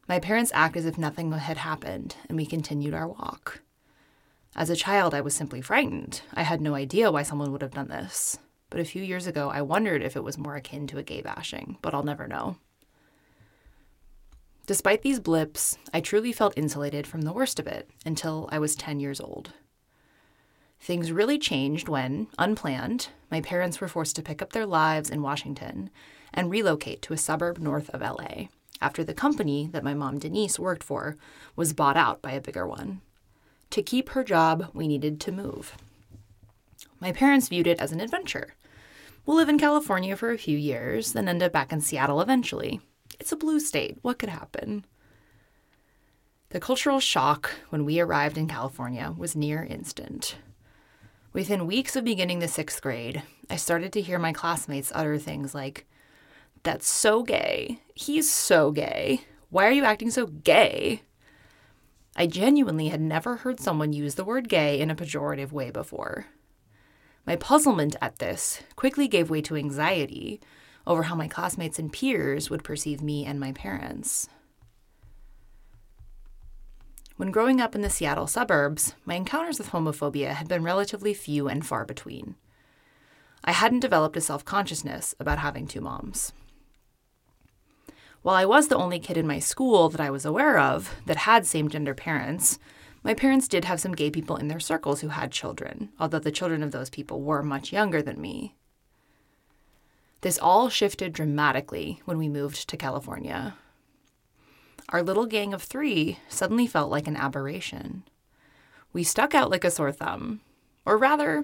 My 0.08 0.20
parents 0.20 0.52
act 0.54 0.78
as 0.78 0.86
if 0.86 0.98
nothing 0.98 1.34
had 1.34 1.58
happened, 1.58 2.16
and 2.30 2.38
we 2.38 2.46
continued 2.46 2.94
our 2.94 3.10
walk. 3.10 3.62
As 4.56 4.70
a 4.70 4.76
child, 4.76 5.14
I 5.14 5.22
was 5.22 5.34
simply 5.34 5.60
frightened. 5.62 6.22
I 6.34 6.44
had 6.44 6.62
no 6.62 6.76
idea 6.76 7.12
why 7.12 7.24
someone 7.24 7.52
would 7.52 7.62
have 7.62 7.72
done 7.72 7.90
this. 7.90 8.38
But 8.70 8.80
a 8.80 8.86
few 8.86 9.04
years 9.04 9.28
ago, 9.28 9.50
I 9.50 9.62
wondered 9.62 10.02
if 10.02 10.16
it 10.16 10.24
was 10.24 10.38
more 10.38 10.56
akin 10.56 10.88
to 10.88 10.98
a 10.98 11.04
gay 11.04 11.22
bashing, 11.22 11.78
but 11.82 11.94
I'll 11.94 12.04
never 12.04 12.28
know. 12.28 12.58
Despite 14.66 15.02
these 15.02 15.20
blips, 15.20 15.78
I 15.94 16.00
truly 16.00 16.32
felt 16.32 16.58
insulated 16.58 17.06
from 17.06 17.24
the 17.24 17.34
worst 17.34 17.60
of 17.60 17.68
it 17.68 17.90
until 18.06 18.48
I 18.52 18.60
was 18.60 18.76
10 18.76 19.02
years 19.02 19.20
old. 19.20 19.52
Things 20.80 21.12
really 21.12 21.38
changed 21.38 21.90
when, 21.90 22.28
unplanned, 22.38 23.10
my 23.30 23.42
parents 23.42 23.82
were 23.82 23.90
forced 23.90 24.16
to 24.16 24.22
pick 24.22 24.42
up 24.42 24.54
their 24.54 24.66
lives 24.66 25.10
in 25.10 25.22
Washington 25.22 25.90
and 26.34 26.50
relocate 26.50 27.02
to 27.04 27.14
a 27.14 27.18
suburb 27.18 27.58
north 27.58 27.90
of 27.90 28.02
LA 28.02 28.48
after 28.82 29.04
the 29.04 29.14
company 29.14 29.70
that 29.72 29.84
my 29.84 29.94
mom 29.94 30.20
Denise 30.20 30.60
worked 30.60 30.84
for 30.84 31.18
was 31.56 31.74
bought 31.74 31.98
out 31.98 32.22
by 32.22 32.32
a 32.32 32.42
bigger 32.42 32.66
one. 32.66 33.02
To 33.72 33.82
keep 33.82 34.10
her 34.10 34.24
job, 34.24 34.70
we 34.74 34.88
needed 34.88 35.20
to 35.22 35.32
move. 35.32 35.76
My 37.00 37.12
parents 37.12 37.50
viewed 37.50 37.68
it 37.68 37.80
as 37.80 37.92
an 37.92 38.02
adventure. 38.02 38.56
We'll 39.26 39.38
live 39.38 39.50
in 39.50 39.60
California 39.60 40.16
for 40.16 40.32
a 40.32 40.38
few 40.38 40.58
years, 40.58 41.14
then 41.14 41.28
end 41.28 41.44
up 41.44 41.52
back 41.52 41.72
in 41.72 41.82
Seattle 41.82 42.22
eventually. 42.22 42.82
It's 43.20 43.32
a 43.32 43.38
blue 43.38 43.60
state. 43.60 43.98
What 44.02 44.20
could 44.20 44.30
happen? 44.30 44.86
The 46.50 46.60
cultural 46.60 47.00
shock 47.00 47.52
when 47.70 47.84
we 47.84 48.00
arrived 48.00 48.38
in 48.38 48.48
California 48.48 49.14
was 49.18 49.36
near 49.36 49.64
instant. 49.64 50.36
Within 51.34 51.66
weeks 51.66 51.96
of 51.96 52.04
beginning 52.04 52.40
the 52.40 52.48
sixth 52.48 52.80
grade, 52.82 53.24
I 53.50 53.56
started 53.56 53.92
to 53.94 54.02
hear 54.02 54.20
my 54.20 54.34
classmates 54.34 54.92
utter 54.94 55.18
things 55.18 55.56
like, 55.56 55.88
That's 56.62 56.88
so 56.88 57.24
gay. 57.24 57.80
He's 57.96 58.32
so 58.32 58.72
gay. 58.72 59.22
Why 59.50 59.68
are 59.68 59.72
you 59.72 59.84
acting 59.84 60.12
so 60.12 60.28
gay? 60.28 61.02
I 62.16 62.28
genuinely 62.28 62.90
had 62.90 63.02
never 63.02 63.38
heard 63.38 63.60
someone 63.60 63.92
use 63.92 64.14
the 64.16 64.24
word 64.24 64.48
gay 64.48 64.80
in 64.80 64.92
a 64.92 64.96
pejorative 64.96 65.52
way 65.52 65.72
before. 65.72 66.28
My 67.26 67.36
puzzlement 67.36 67.96
at 68.02 68.20
this 68.20 68.62
quickly 68.76 69.08
gave 69.08 69.32
way 69.32 69.42
to 69.42 69.56
anxiety 69.56 70.40
over 70.86 71.04
how 71.04 71.16
my 71.16 71.28
classmates 71.28 71.80
and 71.80 71.92
peers 71.92 72.50
would 72.50 72.64
perceive 72.64 73.02
me 73.02 73.26
and 73.26 73.40
my 73.40 73.52
parents. 73.52 74.28
When 77.16 77.32
growing 77.32 77.62
up 77.62 77.76
in 77.76 77.82
the 77.82 77.90
Seattle 77.90 78.28
suburbs, 78.28 78.96
my 79.06 79.16
encounters 79.16 79.60
with 79.60 79.70
homophobia 79.70 80.34
had 80.34 80.48
been 80.48 80.64
relatively 80.64 81.14
few 81.14 81.48
and 81.48 81.66
far 81.66 81.86
between. 81.86 82.36
I 83.44 83.52
hadn't 83.52 83.82
developed 83.82 84.18
a 84.18 84.22
self 84.22 84.44
consciousness 84.44 85.14
about 85.20 85.40
having 85.40 85.68
two 85.68 85.82
moms. 85.82 86.34
While 88.24 88.36
I 88.36 88.46
was 88.46 88.70
the 88.70 88.78
only 88.78 89.00
kid 89.00 89.18
in 89.18 89.28
my 89.28 89.40
school 89.40 89.90
that 89.90 90.00
I 90.00 90.10
was 90.10 90.26
aware 90.26 90.58
of 90.58 90.96
that 91.06 91.18
had 91.18 91.46
same 91.46 91.70
gender 91.70 91.94
parents, 91.94 92.58
my 93.04 93.14
parents 93.14 93.50
did 93.50 93.66
have 93.66 93.82
some 93.82 93.96
gay 93.96 94.10
people 94.10 94.38
in 94.38 94.48
their 94.48 94.62
circles 94.62 95.02
who 95.02 95.10
had 95.10 95.32
children, 95.32 95.90
although 96.00 96.20
the 96.20 96.32
children 96.32 96.64
of 96.64 96.72
those 96.72 96.90
people 96.90 97.22
were 97.22 97.44
much 97.44 97.74
younger 97.74 98.02
than 98.02 98.22
me. 98.22 98.56
This 100.24 100.40
all 100.40 100.70
shifted 100.70 101.12
dramatically 101.12 102.02
when 102.06 102.18
we 102.18 102.30
moved 102.30 102.70
to 102.70 102.78
California. 102.78 103.56
our 104.88 105.04
little 105.04 105.26
gang 105.26 105.54
of 105.54 105.62
three 105.62 106.18
suddenly 106.30 106.66
felt 106.66 106.90
like 106.90 107.08
an 107.08 107.18
aberration. 107.18 108.04
We 108.94 109.04
stuck 109.04 109.36
out 109.36 109.52
like 109.52 109.66
a 109.66 109.72
sore 109.72 109.92
thumb. 109.92 110.40
Or 110.86 110.98
rather, 110.98 111.44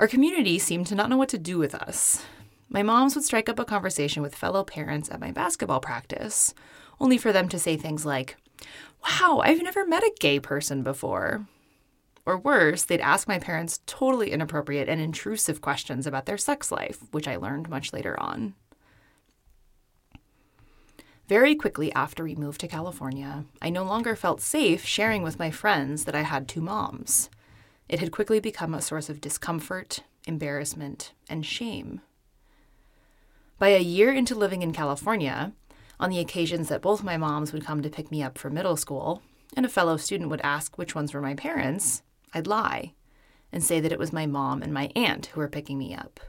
our 0.00 0.08
community 0.08 0.58
seemed 0.58 0.88
to 0.88 0.96
not 0.96 1.10
know 1.10 1.16
what 1.16 1.28
to 1.28 1.38
do 1.38 1.58
with 1.58 1.76
us. 1.76 2.24
My 2.68 2.82
moms 2.82 3.14
would 3.14 3.24
strike 3.24 3.48
up 3.48 3.60
a 3.60 3.64
conversation 3.64 4.20
with 4.20 4.34
fellow 4.34 4.64
parents 4.64 5.08
at 5.08 5.20
my 5.20 5.30
basketball 5.30 5.78
practice, 5.78 6.54
only 6.98 7.18
for 7.18 7.32
them 7.32 7.48
to 7.50 7.58
say 7.58 7.76
things 7.76 8.04
like, 8.04 8.36
Wow, 9.04 9.42
I've 9.44 9.62
never 9.62 9.86
met 9.86 10.02
a 10.02 10.12
gay 10.18 10.40
person 10.40 10.82
before. 10.82 11.46
Or 12.24 12.38
worse, 12.38 12.84
they'd 12.84 13.00
ask 13.00 13.26
my 13.26 13.38
parents 13.38 13.80
totally 13.86 14.30
inappropriate 14.30 14.88
and 14.88 15.00
intrusive 15.00 15.60
questions 15.60 16.06
about 16.06 16.26
their 16.26 16.38
sex 16.38 16.70
life, 16.70 17.00
which 17.10 17.26
I 17.26 17.36
learned 17.36 17.68
much 17.68 17.92
later 17.92 18.18
on. 18.20 18.54
Very 21.28 21.54
quickly 21.54 21.92
after 21.94 22.22
we 22.22 22.34
moved 22.34 22.60
to 22.60 22.68
California, 22.68 23.44
I 23.60 23.70
no 23.70 23.84
longer 23.84 24.14
felt 24.14 24.40
safe 24.40 24.84
sharing 24.84 25.22
with 25.22 25.38
my 25.38 25.50
friends 25.50 26.04
that 26.04 26.14
I 26.14 26.22
had 26.22 26.46
two 26.46 26.60
moms. 26.60 27.30
It 27.88 28.00
had 28.00 28.12
quickly 28.12 28.38
become 28.38 28.74
a 28.74 28.82
source 28.82 29.08
of 29.08 29.20
discomfort, 29.20 30.00
embarrassment, 30.26 31.12
and 31.28 31.44
shame. 31.44 32.02
By 33.58 33.70
a 33.70 33.78
year 33.78 34.12
into 34.12 34.34
living 34.34 34.62
in 34.62 34.72
California, 34.72 35.52
on 35.98 36.10
the 36.10 36.18
occasions 36.20 36.68
that 36.68 36.82
both 36.82 37.02
my 37.02 37.16
moms 37.16 37.52
would 37.52 37.64
come 37.64 37.82
to 37.82 37.90
pick 37.90 38.10
me 38.10 38.22
up 38.22 38.36
for 38.38 38.50
middle 38.50 38.76
school, 38.76 39.22
and 39.56 39.64
a 39.66 39.70
fellow 39.70 39.96
student 39.96 40.30
would 40.30 40.40
ask 40.42 40.76
which 40.76 40.94
ones 40.94 41.14
were 41.14 41.20
my 41.20 41.34
parents, 41.34 42.02
I'd 42.34 42.46
lie 42.46 42.94
and 43.52 43.62
say 43.62 43.80
that 43.80 43.92
it 43.92 43.98
was 43.98 44.12
my 44.12 44.26
mom 44.26 44.62
and 44.62 44.72
my 44.72 44.90
aunt 44.96 45.26
who 45.26 45.40
were 45.40 45.48
picking 45.48 45.78
me 45.78 45.94
up. 45.94 46.20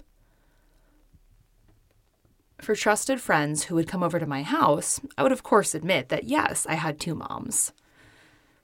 For 2.60 2.76
trusted 2.76 3.20
friends 3.20 3.66
who 3.66 3.76
would 3.76 3.88
come 3.88 4.04
over 4.04 4.20
to 4.20 4.26
my 4.26 4.44
house, 4.44 5.02
I 5.18 5.24
would 5.24 5.32
of 5.32 5.44
course 5.44 5.76
admit 5.76 6.10
that 6.10 6.26
yes, 6.26 6.66
I 6.68 6.76
had 6.76 7.00
two 7.00 7.16
moms. 7.16 7.74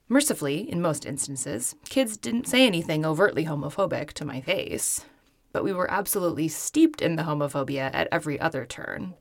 Mercifully, 0.07 0.69
in 0.71 0.81
most 0.81 1.05
instances, 1.05 1.75
kids 1.87 2.17
didn't 2.17 2.47
say 2.47 2.65
anything 2.65 3.05
overtly 3.05 3.45
homophobic 3.45 4.13
to 4.13 4.25
my 4.25 4.41
face, 4.41 5.05
but 5.51 5.63
we 5.63 5.73
were 5.73 5.91
absolutely 5.91 6.47
steeped 6.47 7.01
in 7.01 7.15
the 7.15 7.23
homophobia 7.23 7.93
at 7.93 8.07
every 8.11 8.39
other 8.39 8.65
turn. 8.65 9.15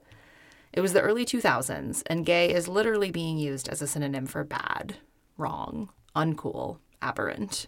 It 0.72 0.80
was 0.80 0.92
the 0.92 1.02
early 1.02 1.26
2000s, 1.26 2.02
and 2.06 2.24
gay 2.24 2.52
is 2.52 2.68
literally 2.68 3.10
being 3.10 3.36
used 3.36 3.68
as 3.68 3.82
a 3.82 3.86
synonym 3.86 4.26
for 4.26 4.44
bad, 4.44 4.96
wrong, 5.36 5.90
uncool, 6.14 6.78
aberrant. 7.02 7.66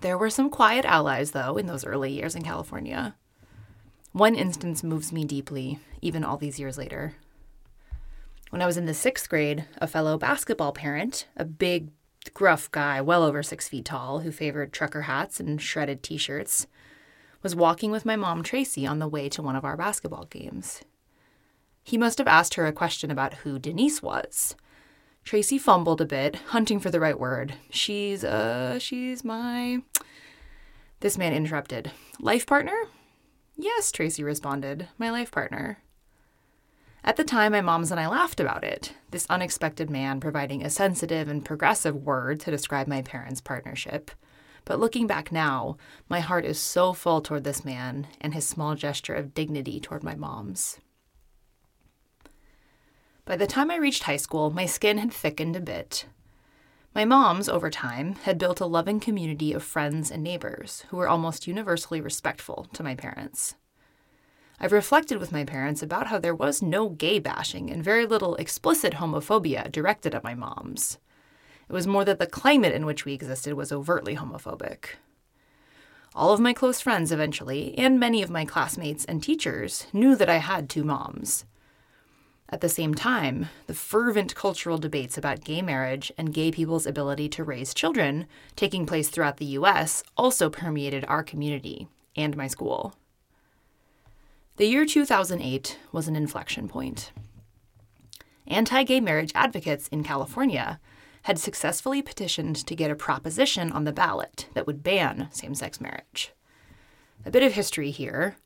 There 0.00 0.18
were 0.18 0.30
some 0.30 0.50
quiet 0.50 0.84
allies, 0.84 1.30
though, 1.30 1.56
in 1.56 1.66
those 1.66 1.86
early 1.86 2.12
years 2.12 2.34
in 2.34 2.42
California. 2.42 3.14
One 4.12 4.34
instance 4.34 4.82
moves 4.82 5.12
me 5.12 5.24
deeply, 5.24 5.78
even 6.00 6.24
all 6.24 6.36
these 6.36 6.58
years 6.58 6.78
later. 6.78 7.14
When 8.50 8.62
I 8.62 8.66
was 8.66 8.76
in 8.76 8.86
the 8.86 8.94
sixth 8.94 9.28
grade, 9.28 9.64
a 9.78 9.86
fellow 9.86 10.18
basketball 10.18 10.72
parent, 10.72 11.26
a 11.36 11.44
big, 11.44 11.90
gruff 12.32 12.70
guy, 12.70 13.00
well 13.00 13.22
over 13.22 13.42
six 13.42 13.68
feet 13.68 13.84
tall, 13.84 14.20
who 14.20 14.30
favored 14.30 14.72
trucker 14.72 15.02
hats 15.02 15.40
and 15.40 15.60
shredded 15.60 16.02
t 16.02 16.16
shirts, 16.16 16.66
was 17.42 17.56
walking 17.56 17.90
with 17.90 18.06
my 18.06 18.16
mom, 18.16 18.42
Tracy, 18.42 18.86
on 18.86 18.98
the 18.98 19.08
way 19.08 19.28
to 19.28 19.42
one 19.42 19.56
of 19.56 19.64
our 19.64 19.76
basketball 19.76 20.24
games. 20.26 20.82
He 21.84 21.96
must 21.96 22.18
have 22.18 22.26
asked 22.26 22.54
her 22.54 22.66
a 22.66 22.72
question 22.72 23.10
about 23.10 23.34
who 23.34 23.58
Denise 23.58 24.02
was, 24.02 24.56
Tracy 25.26 25.58
fumbled 25.58 26.00
a 26.00 26.06
bit, 26.06 26.36
hunting 26.36 26.78
for 26.78 26.88
the 26.88 27.00
right 27.00 27.18
word. 27.18 27.54
She's, 27.68 28.22
uh, 28.22 28.78
she's 28.78 29.24
my. 29.24 29.82
This 31.00 31.18
man 31.18 31.32
interrupted. 31.32 31.90
Life 32.20 32.46
partner? 32.46 32.84
Yes, 33.56 33.90
Tracy 33.90 34.22
responded. 34.22 34.86
My 34.98 35.10
life 35.10 35.32
partner. 35.32 35.78
At 37.02 37.16
the 37.16 37.24
time, 37.24 37.50
my 37.50 37.60
moms 37.60 37.90
and 37.90 37.98
I 37.98 38.06
laughed 38.06 38.38
about 38.38 38.62
it, 38.62 38.92
this 39.10 39.26
unexpected 39.28 39.90
man 39.90 40.20
providing 40.20 40.64
a 40.64 40.70
sensitive 40.70 41.26
and 41.26 41.44
progressive 41.44 41.96
word 41.96 42.38
to 42.40 42.52
describe 42.52 42.86
my 42.86 43.02
parents' 43.02 43.40
partnership. 43.40 44.12
But 44.64 44.78
looking 44.78 45.08
back 45.08 45.32
now, 45.32 45.76
my 46.08 46.20
heart 46.20 46.44
is 46.44 46.60
so 46.60 46.92
full 46.92 47.20
toward 47.20 47.42
this 47.42 47.64
man 47.64 48.06
and 48.20 48.32
his 48.32 48.46
small 48.46 48.76
gesture 48.76 49.14
of 49.14 49.34
dignity 49.34 49.80
toward 49.80 50.04
my 50.04 50.14
mom's. 50.14 50.78
By 53.26 53.34
the 53.34 53.46
time 53.48 53.72
I 53.72 53.76
reached 53.76 54.04
high 54.04 54.18
school, 54.18 54.50
my 54.50 54.66
skin 54.66 54.98
had 54.98 55.12
thickened 55.12 55.56
a 55.56 55.60
bit. 55.60 56.06
My 56.94 57.04
moms, 57.04 57.48
over 57.48 57.70
time, 57.70 58.14
had 58.22 58.38
built 58.38 58.60
a 58.60 58.66
loving 58.66 59.00
community 59.00 59.52
of 59.52 59.64
friends 59.64 60.12
and 60.12 60.22
neighbors 60.22 60.84
who 60.90 60.96
were 60.96 61.08
almost 61.08 61.48
universally 61.48 62.00
respectful 62.00 62.68
to 62.72 62.84
my 62.84 62.94
parents. 62.94 63.56
I've 64.60 64.70
reflected 64.70 65.18
with 65.18 65.32
my 65.32 65.44
parents 65.44 65.82
about 65.82 66.06
how 66.06 66.20
there 66.20 66.36
was 66.36 66.62
no 66.62 66.88
gay 66.88 67.18
bashing 67.18 67.68
and 67.68 67.82
very 67.82 68.06
little 68.06 68.36
explicit 68.36 68.94
homophobia 68.94 69.72
directed 69.72 70.14
at 70.14 70.22
my 70.22 70.36
moms. 70.36 70.98
It 71.68 71.72
was 71.72 71.88
more 71.88 72.04
that 72.04 72.20
the 72.20 72.28
climate 72.28 72.74
in 72.74 72.86
which 72.86 73.04
we 73.04 73.12
existed 73.12 73.54
was 73.54 73.72
overtly 73.72 74.14
homophobic. 74.14 74.90
All 76.14 76.32
of 76.32 76.38
my 76.38 76.52
close 76.52 76.80
friends 76.80 77.10
eventually, 77.10 77.76
and 77.76 77.98
many 77.98 78.22
of 78.22 78.30
my 78.30 78.44
classmates 78.44 79.04
and 79.04 79.20
teachers, 79.20 79.88
knew 79.92 80.14
that 80.14 80.30
I 80.30 80.36
had 80.36 80.70
two 80.70 80.84
moms. 80.84 81.44
At 82.48 82.60
the 82.60 82.68
same 82.68 82.94
time, 82.94 83.48
the 83.66 83.74
fervent 83.74 84.34
cultural 84.36 84.78
debates 84.78 85.18
about 85.18 85.44
gay 85.44 85.62
marriage 85.62 86.12
and 86.16 86.32
gay 86.32 86.52
people's 86.52 86.86
ability 86.86 87.28
to 87.30 87.44
raise 87.44 87.74
children 87.74 88.26
taking 88.54 88.86
place 88.86 89.08
throughout 89.08 89.38
the 89.38 89.56
US 89.56 90.04
also 90.16 90.48
permeated 90.48 91.04
our 91.08 91.24
community 91.24 91.88
and 92.14 92.36
my 92.36 92.46
school. 92.46 92.94
The 94.56 94.66
year 94.66 94.86
2008 94.86 95.78
was 95.90 96.06
an 96.06 96.16
inflection 96.16 96.68
point. 96.68 97.12
Anti 98.46 98.84
gay 98.84 99.00
marriage 99.00 99.32
advocates 99.34 99.88
in 99.88 100.04
California 100.04 100.78
had 101.22 101.40
successfully 101.40 102.00
petitioned 102.00 102.54
to 102.54 102.76
get 102.76 102.90
a 102.90 102.94
proposition 102.94 103.72
on 103.72 103.82
the 103.82 103.92
ballot 103.92 104.46
that 104.54 104.66
would 104.66 104.84
ban 104.84 105.28
same 105.32 105.56
sex 105.56 105.80
marriage. 105.80 106.32
A 107.24 107.30
bit 107.32 107.42
of 107.42 107.54
history 107.54 107.90
here. 107.90 108.36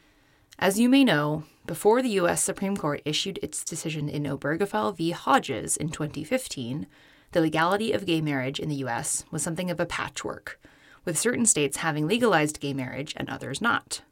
As 0.59 0.81
you 0.81 0.89
may 0.89 1.05
know, 1.05 1.45
before 1.70 2.02
the 2.02 2.18
U.S. 2.18 2.42
Supreme 2.42 2.76
Court 2.76 3.00
issued 3.04 3.38
its 3.44 3.62
decision 3.62 4.09
in 4.09 4.24
Obergefell 4.24 4.96
v. 4.96 5.12
Hodges 5.12 5.76
in 5.76 5.90
2015, 5.90 6.88
the 7.30 7.40
legality 7.40 7.92
of 7.92 8.06
gay 8.06 8.20
marriage 8.20 8.59
in 8.59 8.68
the 8.68 8.83
U.S. 8.87 9.24
was 9.30 9.40
something 9.40 9.70
of 9.70 9.78
a 9.78 9.87
patchwork, 9.87 10.61
with 11.04 11.16
certain 11.16 11.46
states 11.46 11.76
having 11.76 12.09
legalized 12.09 12.59
gay 12.59 12.72
marriage 12.72 13.14
and 13.16 13.30
others 13.30 13.61
not. 13.61 14.02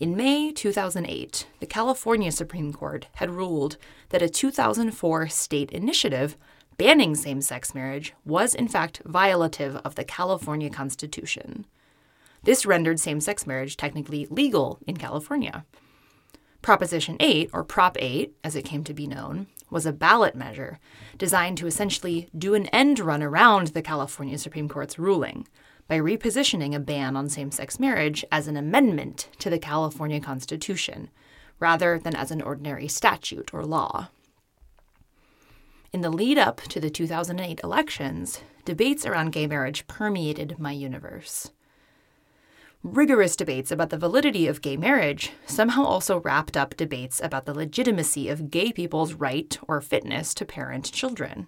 In 0.00 0.16
May 0.16 0.50
2008, 0.50 1.46
the 1.60 1.66
California 1.66 2.32
Supreme 2.32 2.72
Court 2.72 3.06
had 3.14 3.30
ruled 3.30 3.76
that 4.08 4.20
a 4.20 4.28
2004 4.28 5.28
state 5.28 5.70
initiative 5.70 6.36
banning 6.78 7.14
same 7.14 7.42
sex 7.42 7.76
marriage 7.76 8.12
was 8.24 8.56
in 8.56 8.66
fact 8.66 9.04
violative 9.04 9.80
of 9.84 9.94
the 9.94 10.02
California 10.02 10.68
Constitution. 10.68 11.64
This 12.42 12.66
rendered 12.66 12.98
same 12.98 13.20
sex 13.20 13.46
marriage 13.46 13.76
technically 13.76 14.26
legal 14.28 14.80
in 14.84 14.96
California. 14.96 15.64
Proposition 16.62 17.16
8, 17.18 17.50
or 17.52 17.64
Prop 17.64 17.96
8, 18.00 18.36
as 18.44 18.54
it 18.54 18.64
came 18.64 18.84
to 18.84 18.94
be 18.94 19.08
known, 19.08 19.48
was 19.68 19.84
a 19.84 19.92
ballot 19.92 20.36
measure 20.36 20.78
designed 21.18 21.58
to 21.58 21.66
essentially 21.66 22.28
do 22.38 22.54
an 22.54 22.66
end 22.66 23.00
run 23.00 23.20
around 23.20 23.68
the 23.68 23.82
California 23.82 24.38
Supreme 24.38 24.68
Court's 24.68 24.96
ruling 24.98 25.48
by 25.88 25.98
repositioning 25.98 26.72
a 26.72 26.78
ban 26.78 27.16
on 27.16 27.28
same 27.28 27.50
sex 27.50 27.80
marriage 27.80 28.24
as 28.30 28.46
an 28.46 28.56
amendment 28.56 29.28
to 29.40 29.50
the 29.50 29.58
California 29.58 30.20
Constitution 30.20 31.10
rather 31.58 31.98
than 31.98 32.14
as 32.14 32.30
an 32.30 32.40
ordinary 32.40 32.86
statute 32.86 33.52
or 33.52 33.64
law. 33.64 34.08
In 35.92 36.00
the 36.00 36.10
lead 36.10 36.38
up 36.38 36.60
to 36.62 36.80
the 36.80 36.90
2008 36.90 37.60
elections, 37.64 38.40
debates 38.64 39.04
around 39.04 39.32
gay 39.32 39.48
marriage 39.48 39.86
permeated 39.88 40.60
my 40.60 40.70
universe 40.70 41.50
rigorous 42.82 43.36
debates 43.36 43.70
about 43.70 43.90
the 43.90 43.98
validity 43.98 44.46
of 44.46 44.60
gay 44.60 44.76
marriage 44.76 45.30
somehow 45.46 45.84
also 45.84 46.20
wrapped 46.20 46.56
up 46.56 46.76
debates 46.76 47.20
about 47.22 47.46
the 47.46 47.54
legitimacy 47.54 48.28
of 48.28 48.50
gay 48.50 48.72
people's 48.72 49.14
right 49.14 49.56
or 49.68 49.80
fitness 49.80 50.34
to 50.34 50.44
parent 50.44 50.90
children. 50.90 51.46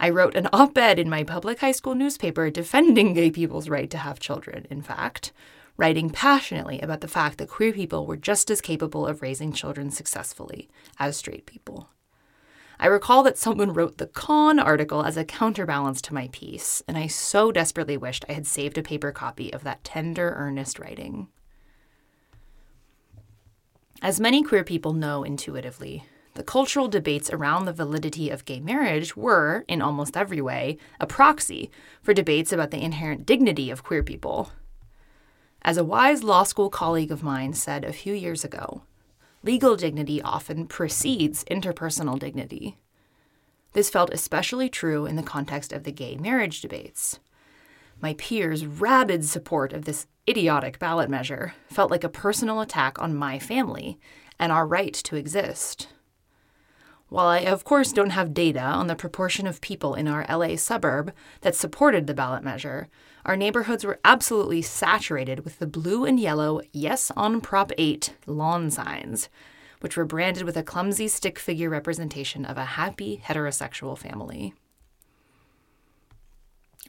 I 0.00 0.10
wrote 0.10 0.34
an 0.34 0.48
op 0.52 0.76
ed 0.78 0.98
in 0.98 1.08
my 1.08 1.24
public 1.24 1.60
high 1.60 1.72
school 1.72 1.94
newspaper 1.94 2.50
defending 2.50 3.12
gay 3.14 3.30
people's 3.30 3.68
right 3.68 3.90
to 3.90 3.98
have 3.98 4.18
children, 4.18 4.66
in 4.70 4.82
fact, 4.82 5.32
writing 5.76 6.10
passionately 6.10 6.80
about 6.80 7.02
the 7.02 7.08
fact 7.08 7.38
that 7.38 7.48
queer 7.48 7.72
people 7.72 8.06
were 8.06 8.16
just 8.16 8.50
as 8.50 8.60
capable 8.60 9.06
of 9.06 9.22
raising 9.22 9.52
children 9.52 9.90
successfully 9.90 10.68
as 10.98 11.16
straight 11.16 11.46
people. 11.46 11.90
I 12.78 12.86
recall 12.86 13.22
that 13.22 13.38
someone 13.38 13.72
wrote 13.72 13.98
the 13.98 14.06
con 14.06 14.58
article 14.58 15.02
as 15.02 15.16
a 15.16 15.24
counterbalance 15.24 16.02
to 16.02 16.14
my 16.14 16.28
piece, 16.32 16.82
and 16.86 16.98
I 16.98 17.06
so 17.06 17.50
desperately 17.50 17.96
wished 17.96 18.24
I 18.28 18.32
had 18.32 18.46
saved 18.46 18.76
a 18.76 18.82
paper 18.82 19.12
copy 19.12 19.52
of 19.52 19.64
that 19.64 19.82
tender, 19.82 20.34
earnest 20.36 20.78
writing. 20.78 21.28
As 24.02 24.20
many 24.20 24.42
queer 24.42 24.62
people 24.62 24.92
know 24.92 25.22
intuitively, 25.22 26.04
the 26.34 26.42
cultural 26.42 26.86
debates 26.86 27.30
around 27.30 27.64
the 27.64 27.72
validity 27.72 28.28
of 28.28 28.44
gay 28.44 28.60
marriage 28.60 29.16
were, 29.16 29.64
in 29.68 29.80
almost 29.80 30.18
every 30.18 30.42
way, 30.42 30.76
a 31.00 31.06
proxy 31.06 31.70
for 32.02 32.12
debates 32.12 32.52
about 32.52 32.70
the 32.70 32.82
inherent 32.82 33.24
dignity 33.24 33.70
of 33.70 33.82
queer 33.82 34.02
people. 34.02 34.52
As 35.62 35.78
a 35.78 35.84
wise 35.84 36.22
law 36.22 36.42
school 36.42 36.68
colleague 36.68 37.10
of 37.10 37.22
mine 37.22 37.54
said 37.54 37.86
a 37.86 37.92
few 37.92 38.12
years 38.12 38.44
ago, 38.44 38.82
legal 39.46 39.76
dignity 39.76 40.20
often 40.20 40.66
precedes 40.66 41.44
interpersonal 41.44 42.18
dignity. 42.18 42.76
This 43.74 43.88
felt 43.88 44.12
especially 44.12 44.68
true 44.68 45.06
in 45.06 45.14
the 45.14 45.22
context 45.22 45.72
of 45.72 45.84
the 45.84 45.92
gay 45.92 46.16
marriage 46.16 46.60
debates. 46.60 47.20
My 48.00 48.14
peers' 48.14 48.66
rabid 48.66 49.24
support 49.24 49.72
of 49.72 49.84
this 49.84 50.08
idiotic 50.28 50.80
ballot 50.80 51.08
measure 51.08 51.54
felt 51.68 51.92
like 51.92 52.02
a 52.02 52.08
personal 52.08 52.60
attack 52.60 53.00
on 53.00 53.14
my 53.14 53.38
family 53.38 54.00
and 54.36 54.50
our 54.50 54.66
right 54.66 54.92
to 54.92 55.14
exist. 55.14 55.88
While 57.08 57.28
I, 57.28 57.38
of 57.38 57.62
course, 57.62 57.92
don't 57.92 58.10
have 58.10 58.34
data 58.34 58.60
on 58.60 58.88
the 58.88 58.96
proportion 58.96 59.46
of 59.46 59.60
people 59.60 59.94
in 59.94 60.08
our 60.08 60.26
LA 60.28 60.56
suburb 60.56 61.12
that 61.42 61.54
supported 61.54 62.08
the 62.08 62.14
ballot 62.14 62.42
measure, 62.42 62.88
our 63.26 63.36
neighborhoods 63.36 63.84
were 63.84 63.98
absolutely 64.04 64.62
saturated 64.62 65.44
with 65.44 65.58
the 65.58 65.66
blue 65.66 66.04
and 66.04 66.18
yellow 66.18 66.60
Yes 66.72 67.10
on 67.16 67.40
Prop 67.40 67.72
8 67.76 68.14
lawn 68.24 68.70
signs, 68.70 69.28
which 69.80 69.96
were 69.96 70.04
branded 70.04 70.44
with 70.44 70.56
a 70.56 70.62
clumsy 70.62 71.08
stick 71.08 71.36
figure 71.36 71.68
representation 71.68 72.44
of 72.44 72.56
a 72.56 72.64
happy 72.64 73.20
heterosexual 73.24 73.98
family. 73.98 74.54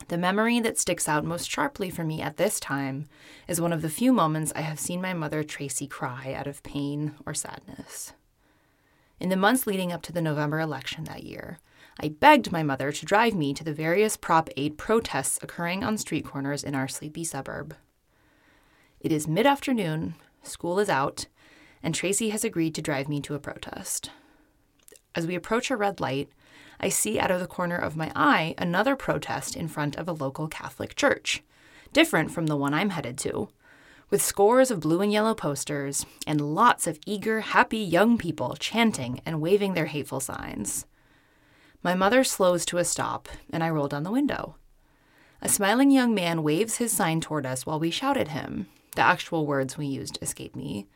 The 0.10 0.17
memory 0.17 0.60
that 0.60 0.78
sticks 0.78 1.10
out 1.10 1.26
most 1.26 1.50
sharply 1.50 1.89
for 1.89 2.04
me 2.04 2.21
at 2.21 2.38
this 2.38 2.60
time 2.60 3.08
is 3.47 3.60
one 3.60 3.73
of 3.73 3.82
the 3.82 3.89
few 3.89 4.13
moments 4.13 4.54
I 4.56 4.62
have 4.62 4.80
seen 4.80 5.02
my 5.02 5.15
mother 5.15 5.43
Tracy 5.43 5.88
cry 5.88 6.36
out 6.38 6.45
of 6.45 6.62
pain 6.62 7.15
or 7.26 7.34
sadness. 7.34 8.13
In 9.19 9.30
the 9.30 9.36
months 9.36 9.65
leading 9.65 9.91
up 9.91 10.04
to 10.04 10.13
the 10.13 10.21
November 10.21 10.60
election 10.60 11.06
that 11.06 11.23
year, 11.23 11.58
I 11.99 12.10
begged 12.10 12.51
my 12.51 12.62
mother 12.62 12.91
to 12.91 13.05
drive 13.05 13.33
me 13.33 13.55
to 13.55 13.63
the 13.63 13.73
various 13.73 14.17
Prop 14.17 14.49
8 14.55 14.77
protests 14.77 15.39
occurring 15.41 15.83
on 15.83 15.97
street 15.97 16.25
corners 16.25 16.63
in 16.63 16.75
our 16.75 16.88
sleepy 16.88 17.23
suburb. 17.23 17.75
It 18.99 19.12
is 19.12 19.27
mid 19.27 19.47
afternoon, 19.47 20.13
school 20.43 20.79
is 20.79 20.89
out, 20.89 21.25
and 21.81 21.95
Tracy 21.95 22.29
has 22.29 22.43
agreed 22.43 22.75
to 22.75 22.83
drive 22.83 23.10
me 23.10 23.19
to 23.21 23.33
a 23.33 23.39
protest. 23.39 24.12
As 25.15 25.25
we 25.25 25.33
approach 25.33 25.71
a 25.71 25.77
red 25.77 25.99
light, 25.99 26.29
I 26.79 26.89
see 26.89 27.17
out 27.17 27.31
of 27.31 27.39
the 27.39 27.47
corner 27.47 27.77
of 27.77 27.95
my 27.95 28.12
eye 28.15 28.53
another 28.60 28.95
protest 28.95 29.55
in 29.55 29.67
front 29.67 29.95
of 29.95 30.07
a 30.07 30.13
local 30.13 30.47
Catholic 30.47 30.95
church, 30.95 31.41
different 31.93 32.29
from 32.29 32.45
the 32.45 32.57
one 32.57 32.75
I'm 32.75 32.91
headed 32.91 33.17
to, 33.19 33.49
with 34.12 34.21
scores 34.21 34.69
of 34.69 34.81
blue 34.81 35.01
and 35.01 35.12
yellow 35.12 35.33
posters 35.33 36.05
and 36.27 36.53
lots 36.53 36.86
of 36.86 36.99
eager, 37.07 37.41
happy 37.41 37.79
young 37.79 38.19
people 38.19 38.55
chanting 38.60 39.21
and 39.25 39.41
waving 39.41 39.73
their 39.73 39.88
hateful 39.88 40.19
signs. 40.19 40.86
My 41.83 41.93
mother 41.93 42.23
slows 42.23 42.65
to 42.65 42.77
a 42.77 42.85
stop, 42.85 43.29
and 43.51 43.63
I 43.63 43.69
roll 43.69 43.87
down 43.87 44.03
the 44.03 44.11
window. 44.11 44.55
A 45.41 45.49
smiling 45.49 45.91
young 45.91 46.15
man 46.15 46.41
waves 46.43 46.77
his 46.77 46.91
sign 46.91 47.21
toward 47.21 47.45
us 47.45 47.65
while 47.65 47.79
we 47.79 47.91
shout 47.91 48.17
at 48.17 48.29
him. 48.29 48.67
The 48.95 49.03
actual 49.03 49.45
words 49.45 49.77
we 49.77 49.85
used 49.85 50.17
escape 50.21 50.55
me. 50.55 50.87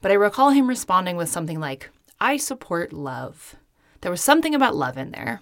But 0.00 0.12
I 0.12 0.14
recall 0.14 0.50
him 0.50 0.68
responding 0.68 1.16
with 1.16 1.28
something 1.28 1.58
like, 1.58 1.90
I 2.20 2.36
support 2.36 2.92
love. 2.92 3.56
There 4.02 4.10
was 4.10 4.20
something 4.20 4.54
about 4.54 4.76
love 4.76 4.96
in 4.96 5.10
there. 5.10 5.40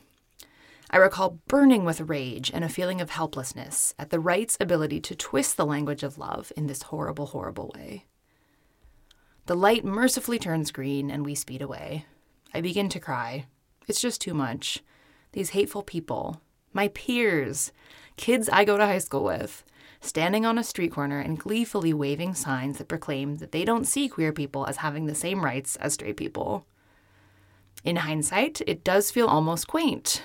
I 0.90 0.98
recall 0.98 1.38
burning 1.48 1.84
with 1.84 2.02
rage 2.02 2.50
and 2.52 2.64
a 2.64 2.68
feeling 2.68 3.00
of 3.00 3.10
helplessness 3.10 3.94
at 3.98 4.10
the 4.10 4.20
right's 4.20 4.56
ability 4.60 5.00
to 5.00 5.14
twist 5.14 5.56
the 5.56 5.66
language 5.66 6.02
of 6.02 6.18
love 6.18 6.52
in 6.56 6.66
this 6.66 6.82
horrible, 6.82 7.26
horrible 7.26 7.72
way. 7.74 8.06
The 9.46 9.56
light 9.56 9.84
mercifully 9.84 10.38
turns 10.38 10.70
green 10.70 11.10
and 11.10 11.24
we 11.24 11.34
speed 11.34 11.62
away. 11.62 12.06
I 12.54 12.60
begin 12.60 12.88
to 12.90 13.00
cry. 13.00 13.46
It's 13.88 14.00
just 14.00 14.20
too 14.20 14.34
much. 14.34 14.82
These 15.32 15.50
hateful 15.50 15.82
people, 15.82 16.40
my 16.72 16.88
peers, 16.88 17.72
kids 18.16 18.48
I 18.52 18.64
go 18.64 18.76
to 18.76 18.86
high 18.86 18.98
school 18.98 19.24
with, 19.24 19.64
standing 20.00 20.44
on 20.44 20.58
a 20.58 20.64
street 20.64 20.92
corner 20.92 21.20
and 21.20 21.38
gleefully 21.38 21.92
waving 21.92 22.34
signs 22.34 22.78
that 22.78 22.88
proclaim 22.88 23.36
that 23.36 23.52
they 23.52 23.64
don't 23.64 23.86
see 23.86 24.08
queer 24.08 24.32
people 24.32 24.66
as 24.66 24.78
having 24.78 25.06
the 25.06 25.14
same 25.14 25.44
rights 25.44 25.76
as 25.76 25.94
straight 25.94 26.16
people. 26.16 26.66
In 27.84 27.96
hindsight, 27.96 28.60
it 28.66 28.84
does 28.84 29.10
feel 29.10 29.26
almost 29.26 29.68
quaint. 29.68 30.22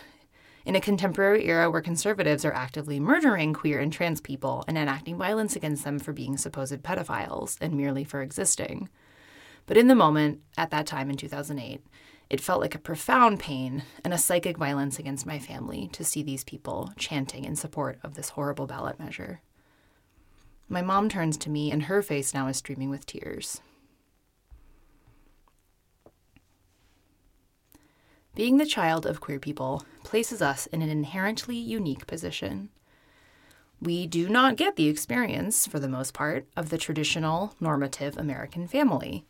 In 0.65 0.75
a 0.75 0.81
contemporary 0.81 1.45
era 1.45 1.71
where 1.71 1.81
conservatives 1.81 2.43
are 2.43 2.53
actively 2.53 2.99
murdering 2.99 3.53
queer 3.53 3.79
and 3.79 3.91
trans 3.91 4.19
people 4.19 4.65
and 4.67 4.77
enacting 4.77 5.17
violence 5.17 5.55
against 5.55 5.85
them 5.85 5.97
for 5.97 6.11
being 6.11 6.37
supposed 6.37 6.83
pedophiles 6.83 7.57
and 7.61 7.73
merely 7.73 8.03
for 8.03 8.21
existing. 8.21 8.89
But 9.65 9.77
in 9.77 9.87
the 9.87 9.95
moment, 9.95 10.41
at 10.57 10.71
that 10.71 10.85
time 10.85 11.09
in 11.09 11.15
2008, 11.15 11.81
it 12.29 12.41
felt 12.41 12.61
like 12.61 12.75
a 12.75 12.79
profound 12.79 13.39
pain 13.39 13.83
and 14.03 14.13
a 14.13 14.17
psychic 14.17 14.57
violence 14.57 14.99
against 14.99 15.25
my 15.25 15.39
family 15.39 15.89
to 15.93 16.03
see 16.03 16.21
these 16.23 16.43
people 16.43 16.91
chanting 16.97 17.45
in 17.45 17.55
support 17.55 17.97
of 18.03 18.15
this 18.15 18.29
horrible 18.29 18.67
ballot 18.67 18.99
measure. 18.99 19.41
My 20.69 20.81
mom 20.81 21.07
turns 21.07 21.37
to 21.37 21.49
me, 21.49 21.71
and 21.71 21.83
her 21.83 22.01
face 22.01 22.33
now 22.33 22.47
is 22.47 22.57
streaming 22.57 22.89
with 22.89 23.05
tears. 23.05 23.61
Being 28.35 28.57
the 28.57 28.65
child 28.65 29.05
of 29.05 29.21
queer 29.21 29.39
people 29.39 29.83
places 30.03 30.41
us 30.41 30.67
in 30.67 30.81
an 30.81 30.89
inherently 30.89 31.55
unique 31.55 32.05
position. 32.05 32.69
We 33.81 34.05
do 34.05 34.27
not 34.27 34.57
get 34.57 34.75
the 34.75 34.89
experience, 34.89 35.65
for 35.65 35.79
the 35.79 35.87
most 35.87 36.13
part, 36.13 36.45
of 36.55 36.69
the 36.69 36.77
traditional 36.77 37.55
normative 37.59 38.17
American 38.17 38.67
family, 38.67 39.25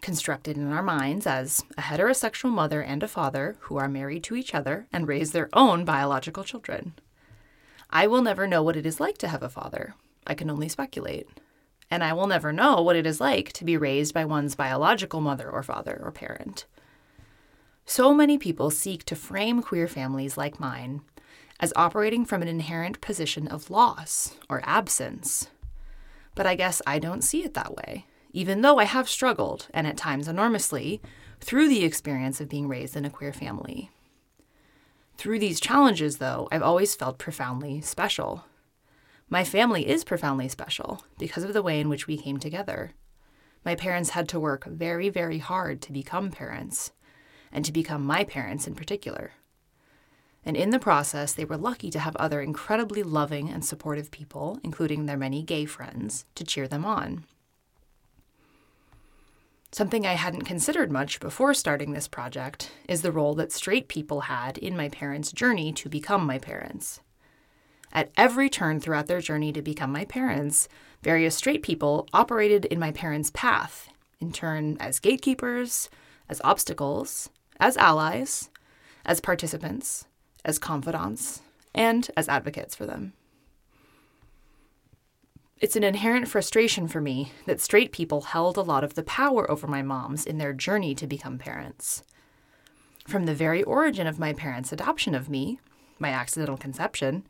constructed 0.00 0.56
in 0.56 0.72
our 0.72 0.82
minds 0.82 1.26
as 1.26 1.64
a 1.76 1.82
heterosexual 1.82 2.50
mother 2.50 2.80
and 2.80 3.02
a 3.02 3.08
father 3.08 3.56
who 3.60 3.76
are 3.76 3.88
married 3.88 4.24
to 4.24 4.36
each 4.36 4.54
other 4.54 4.86
and 4.92 5.08
raise 5.08 5.32
their 5.32 5.48
own 5.52 5.84
biological 5.84 6.44
children. 6.44 6.94
I 7.90 8.06
will 8.06 8.22
never 8.22 8.46
know 8.46 8.62
what 8.62 8.76
it 8.76 8.86
is 8.86 9.00
like 9.00 9.18
to 9.18 9.28
have 9.28 9.42
a 9.42 9.48
father. 9.48 9.94
I 10.26 10.34
can 10.34 10.50
only 10.50 10.68
speculate. 10.68 11.28
And 11.90 12.04
I 12.04 12.12
will 12.12 12.26
never 12.26 12.52
know 12.52 12.82
what 12.82 12.96
it 12.96 13.06
is 13.06 13.20
like 13.20 13.52
to 13.54 13.64
be 13.64 13.76
raised 13.76 14.12
by 14.12 14.24
one's 14.24 14.54
biological 14.54 15.20
mother 15.20 15.48
or 15.50 15.62
father 15.62 15.98
or 16.02 16.10
parent. 16.10 16.66
So 17.86 18.12
many 18.12 18.36
people 18.36 18.70
seek 18.70 19.04
to 19.04 19.16
frame 19.16 19.62
queer 19.62 19.88
families 19.88 20.36
like 20.36 20.60
mine 20.60 21.00
as 21.60 21.72
operating 21.74 22.24
from 22.26 22.42
an 22.42 22.48
inherent 22.48 23.00
position 23.00 23.48
of 23.48 23.70
loss 23.70 24.36
or 24.50 24.60
absence. 24.64 25.48
But 26.34 26.46
I 26.46 26.54
guess 26.54 26.82
I 26.86 26.98
don't 26.98 27.24
see 27.24 27.42
it 27.42 27.54
that 27.54 27.74
way, 27.74 28.04
even 28.32 28.60
though 28.60 28.78
I 28.78 28.84
have 28.84 29.08
struggled, 29.08 29.68
and 29.72 29.86
at 29.86 29.96
times 29.96 30.28
enormously, 30.28 31.00
through 31.40 31.68
the 31.68 31.84
experience 31.84 32.40
of 32.40 32.48
being 32.48 32.68
raised 32.68 32.96
in 32.96 33.04
a 33.04 33.10
queer 33.10 33.32
family. 33.32 33.90
Through 35.16 35.40
these 35.40 35.60
challenges, 35.60 36.18
though, 36.18 36.48
I've 36.52 36.62
always 36.62 36.94
felt 36.94 37.18
profoundly 37.18 37.80
special. 37.80 38.44
My 39.28 39.44
family 39.44 39.88
is 39.88 40.04
profoundly 40.04 40.48
special 40.48 41.02
because 41.18 41.44
of 41.44 41.52
the 41.52 41.62
way 41.62 41.80
in 41.80 41.88
which 41.88 42.06
we 42.06 42.16
came 42.16 42.38
together. 42.38 42.92
My 43.64 43.74
parents 43.74 44.10
had 44.10 44.28
to 44.30 44.40
work 44.40 44.64
very, 44.64 45.08
very 45.08 45.38
hard 45.38 45.82
to 45.82 45.92
become 45.92 46.30
parents 46.30 46.92
and 47.52 47.64
to 47.64 47.72
become 47.72 48.04
my 48.04 48.24
parents 48.24 48.66
in 48.66 48.74
particular. 48.74 49.32
And 50.44 50.56
in 50.56 50.70
the 50.70 50.78
process, 50.78 51.32
they 51.32 51.44
were 51.44 51.56
lucky 51.56 51.90
to 51.90 51.98
have 51.98 52.16
other 52.16 52.40
incredibly 52.40 53.02
loving 53.02 53.50
and 53.50 53.64
supportive 53.64 54.10
people, 54.10 54.60
including 54.62 55.06
their 55.06 55.16
many 55.16 55.42
gay 55.42 55.64
friends, 55.64 56.24
to 56.36 56.44
cheer 56.44 56.68
them 56.68 56.84
on. 56.84 57.24
Something 59.70 60.06
I 60.06 60.14
hadn't 60.14 60.46
considered 60.46 60.90
much 60.90 61.20
before 61.20 61.52
starting 61.52 61.92
this 61.92 62.08
project 62.08 62.72
is 62.88 63.02
the 63.02 63.12
role 63.12 63.34
that 63.34 63.52
straight 63.52 63.86
people 63.86 64.22
had 64.22 64.56
in 64.56 64.76
my 64.76 64.88
parents' 64.88 65.30
journey 65.30 65.72
to 65.74 65.90
become 65.90 66.24
my 66.24 66.38
parents. 66.38 67.00
At 67.92 68.10
every 68.16 68.48
turn 68.48 68.80
throughout 68.80 69.06
their 69.06 69.20
journey 69.20 69.52
to 69.52 69.60
become 69.60 69.92
my 69.92 70.06
parents, 70.06 70.68
various 71.02 71.36
straight 71.36 71.62
people 71.62 72.08
operated 72.14 72.64
in 72.66 72.78
my 72.78 72.92
parents' 72.92 73.30
path, 73.32 73.90
in 74.20 74.32
turn 74.32 74.78
as 74.80 75.00
gatekeepers, 75.00 75.90
as 76.30 76.40
obstacles, 76.44 77.28
as 77.60 77.76
allies, 77.76 78.48
as 79.04 79.20
participants, 79.20 80.06
as 80.46 80.58
confidants, 80.58 81.42
and 81.74 82.10
as 82.16 82.28
advocates 82.28 82.74
for 82.74 82.86
them. 82.86 83.12
It's 85.60 85.74
an 85.74 85.82
inherent 85.82 86.28
frustration 86.28 86.86
for 86.86 87.00
me 87.00 87.32
that 87.46 87.60
straight 87.60 87.90
people 87.90 88.20
held 88.20 88.56
a 88.56 88.62
lot 88.62 88.84
of 88.84 88.94
the 88.94 89.02
power 89.02 89.50
over 89.50 89.66
my 89.66 89.82
moms 89.82 90.24
in 90.24 90.38
their 90.38 90.52
journey 90.52 90.94
to 90.94 91.06
become 91.06 91.36
parents. 91.36 92.04
From 93.08 93.26
the 93.26 93.34
very 93.34 93.64
origin 93.64 94.06
of 94.06 94.20
my 94.20 94.32
parents' 94.32 94.70
adoption 94.70 95.16
of 95.16 95.28
me, 95.28 95.58
my 95.98 96.10
accidental 96.10 96.56
conception, 96.56 97.26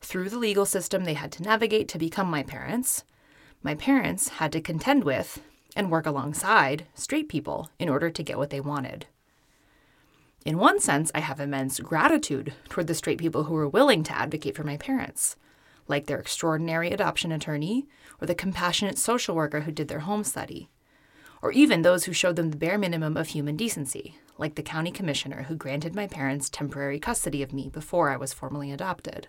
through 0.00 0.30
the 0.30 0.38
legal 0.38 0.64
system 0.64 1.04
they 1.04 1.12
had 1.12 1.30
to 1.32 1.42
navigate 1.42 1.88
to 1.88 1.98
become 1.98 2.30
my 2.30 2.42
parents, 2.42 3.04
my 3.62 3.74
parents 3.74 4.28
had 4.28 4.50
to 4.52 4.62
contend 4.62 5.04
with 5.04 5.42
and 5.76 5.90
work 5.90 6.06
alongside 6.06 6.86
straight 6.94 7.28
people 7.28 7.68
in 7.78 7.90
order 7.90 8.08
to 8.08 8.22
get 8.22 8.38
what 8.38 8.48
they 8.48 8.60
wanted. 8.60 9.04
In 10.46 10.56
one 10.56 10.80
sense, 10.80 11.10
I 11.14 11.20
have 11.20 11.38
immense 11.38 11.80
gratitude 11.80 12.54
toward 12.70 12.86
the 12.86 12.94
straight 12.94 13.18
people 13.18 13.44
who 13.44 13.54
were 13.54 13.68
willing 13.68 14.04
to 14.04 14.16
advocate 14.16 14.56
for 14.56 14.64
my 14.64 14.78
parents, 14.78 15.36
like 15.88 16.06
their 16.06 16.18
extraordinary 16.18 16.90
adoption 16.90 17.32
attorney 17.32 17.88
or 18.20 18.26
the 18.26 18.34
compassionate 18.34 18.98
social 18.98 19.34
worker 19.34 19.60
who 19.60 19.72
did 19.72 19.88
their 19.88 20.00
home 20.00 20.22
study, 20.22 20.70
or 21.42 21.52
even 21.52 21.82
those 21.82 22.04
who 22.04 22.12
showed 22.12 22.36
them 22.36 22.50
the 22.50 22.56
bare 22.56 22.78
minimum 22.78 23.16
of 23.16 23.28
human 23.28 23.56
decency, 23.56 24.16
like 24.36 24.54
the 24.54 24.62
county 24.62 24.90
commissioner 24.90 25.44
who 25.44 25.56
granted 25.56 25.94
my 25.94 26.06
parents 26.06 26.50
temporary 26.50 26.98
custody 26.98 27.42
of 27.42 27.52
me 27.52 27.68
before 27.68 28.10
I 28.10 28.16
was 28.16 28.32
formally 28.32 28.70
adopted. 28.70 29.28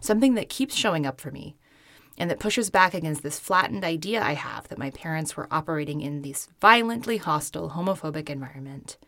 Something 0.00 0.34
that 0.34 0.50
keeps 0.50 0.74
showing 0.74 1.06
up 1.06 1.20
for 1.20 1.30
me 1.30 1.56
and 2.18 2.30
that 2.30 2.38
pushes 2.38 2.70
back 2.70 2.94
against 2.94 3.22
this 3.22 3.40
flattened 3.40 3.84
idea 3.84 4.22
I 4.22 4.34
have 4.34 4.68
that 4.68 4.78
my 4.78 4.90
parents 4.90 5.36
were 5.36 5.48
operating 5.50 6.00
in 6.00 6.22
this 6.22 6.48
violently 6.60 7.16
hostile, 7.16 7.70
homophobic 7.70 8.30
environment, 8.30 8.98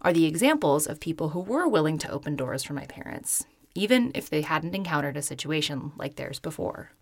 are 0.00 0.12
the 0.12 0.26
examples 0.26 0.86
of 0.86 1.00
people 1.00 1.30
who 1.30 1.40
were 1.40 1.66
willing 1.66 1.98
to 1.98 2.10
open 2.10 2.36
doors 2.36 2.62
for 2.62 2.72
my 2.72 2.86
parents, 2.86 3.46
even 3.74 4.12
if 4.14 4.30
they 4.30 4.42
hadn't 4.42 4.74
encountered 4.74 5.16
a 5.16 5.22
situation 5.22 5.92
like 5.96 6.16
theirs 6.16 6.38
before. 6.38 6.92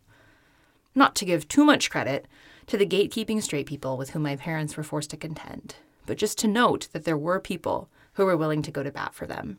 Not 0.95 1.15
to 1.17 1.25
give 1.25 1.47
too 1.49 1.65
much 1.65 1.91
credit 1.91 2.27
to 2.67 2.77
the 2.77 2.87
gatekeeping 2.87 3.43
straight 3.43 3.67
people 3.67 3.97
with 3.97 4.11
whom 4.11 4.23
my 4.23 4.37
parents 4.37 4.77
were 4.77 4.83
forced 4.83 5.11
to 5.11 5.17
contend, 5.17 5.77
but 6.07 6.19
just 6.19 6.39
to 6.39 6.49
note 6.49 6.89
that 6.93 7.05
there 7.05 7.19
were 7.19 7.41
people 7.41 7.89
who 8.15 8.25
were 8.25 8.37
willing 8.37 8.63
to 8.63 8.71
go 8.71 8.83
to 8.83 8.91
bat 8.91 9.15
for 9.15 9.27
them. 9.27 9.59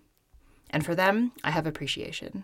And 0.69 0.85
for 0.85 0.95
them, 0.95 1.31
I 1.43 1.51
have 1.51 1.67
appreciation. 1.67 2.43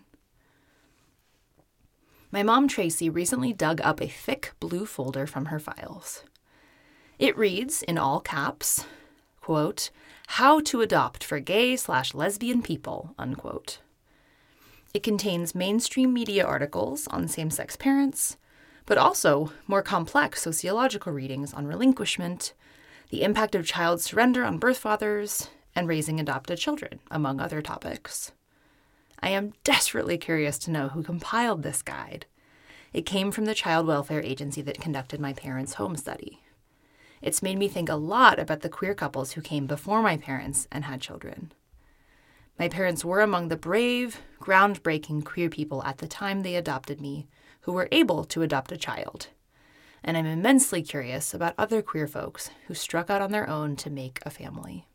My 2.31 2.41
mom, 2.43 2.67
Tracy, 2.67 3.09
recently 3.09 3.53
dug 3.53 3.81
up 3.81 4.01
a 4.01 4.07
thick 4.07 4.53
blue 4.59 4.85
folder 4.85 5.27
from 5.27 5.45
her 5.45 5.59
files. 5.59 6.23
It 7.19 7.37
reads, 7.37 7.83
in 7.83 7.97
all 7.97 8.19
caps, 8.19 8.85
quote, 9.41 9.91
How 10.37 10.61
to 10.61 10.81
Adopt 10.81 11.23
for 11.23 11.39
Gay 11.39 11.75
slash 11.75 12.15
Lesbian 12.15 12.63
People, 12.63 13.13
unquote. 13.19 13.77
It 14.91 15.03
contains 15.03 15.53
mainstream 15.53 16.11
media 16.11 16.43
articles 16.43 17.07
on 17.09 17.27
same 17.27 17.51
sex 17.51 17.75
parents, 17.75 18.37
but 18.87 18.97
also 18.97 19.53
more 19.67 19.83
complex 19.83 20.41
sociological 20.41 21.13
readings 21.13 21.53
on 21.53 21.67
relinquishment, 21.67 22.53
the 23.11 23.21
impact 23.21 23.53
of 23.53 23.67
child 23.67 24.01
surrender 24.01 24.43
on 24.43 24.57
birth 24.57 24.79
fathers, 24.79 25.51
and 25.75 25.87
raising 25.87 26.19
adopted 26.19 26.57
children, 26.57 26.99
among 27.11 27.39
other 27.39 27.61
topics. 27.61 28.31
I 29.19 29.29
am 29.29 29.53
desperately 29.63 30.17
curious 30.17 30.57
to 30.59 30.71
know 30.71 30.87
who 30.87 31.03
compiled 31.03 31.61
this 31.61 31.83
guide. 31.83 32.25
It 32.91 33.05
came 33.05 33.31
from 33.31 33.45
the 33.45 33.53
child 33.53 33.85
welfare 33.85 34.23
agency 34.23 34.63
that 34.63 34.81
conducted 34.81 35.19
my 35.19 35.33
parents' 35.33 35.75
home 35.75 35.95
study. 35.95 36.39
It's 37.23 37.41
made 37.41 37.57
me 37.57 37.69
think 37.69 37.87
a 37.87 37.95
lot 37.95 38.37
about 38.37 38.59
the 38.59 38.69
queer 38.69 38.93
couples 38.93 39.31
who 39.31 39.41
came 39.41 39.65
before 39.65 40.01
my 40.01 40.17
parents 40.17 40.67
and 40.69 40.83
had 40.83 40.99
children. 40.99 41.53
My 42.59 42.67
parents 42.67 43.05
were 43.05 43.21
among 43.21 43.47
the 43.47 43.55
brave, 43.55 44.19
groundbreaking 44.41 45.23
queer 45.23 45.49
people 45.49 45.81
at 45.85 45.99
the 45.99 46.07
time 46.07 46.43
they 46.43 46.55
adopted 46.55 46.99
me 46.99 47.27
who 47.61 47.71
were 47.71 47.87
able 47.93 48.25
to 48.25 48.41
adopt 48.41 48.73
a 48.73 48.77
child. 48.77 49.27
And 50.03 50.17
I'm 50.17 50.25
immensely 50.25 50.81
curious 50.81 51.33
about 51.33 51.55
other 51.57 51.81
queer 51.81 52.07
folks 52.07 52.49
who 52.67 52.73
struck 52.73 53.09
out 53.09 53.21
on 53.21 53.31
their 53.31 53.49
own 53.49 53.77
to 53.77 53.89
make 53.89 54.19
a 54.25 54.29
family. 54.29 54.85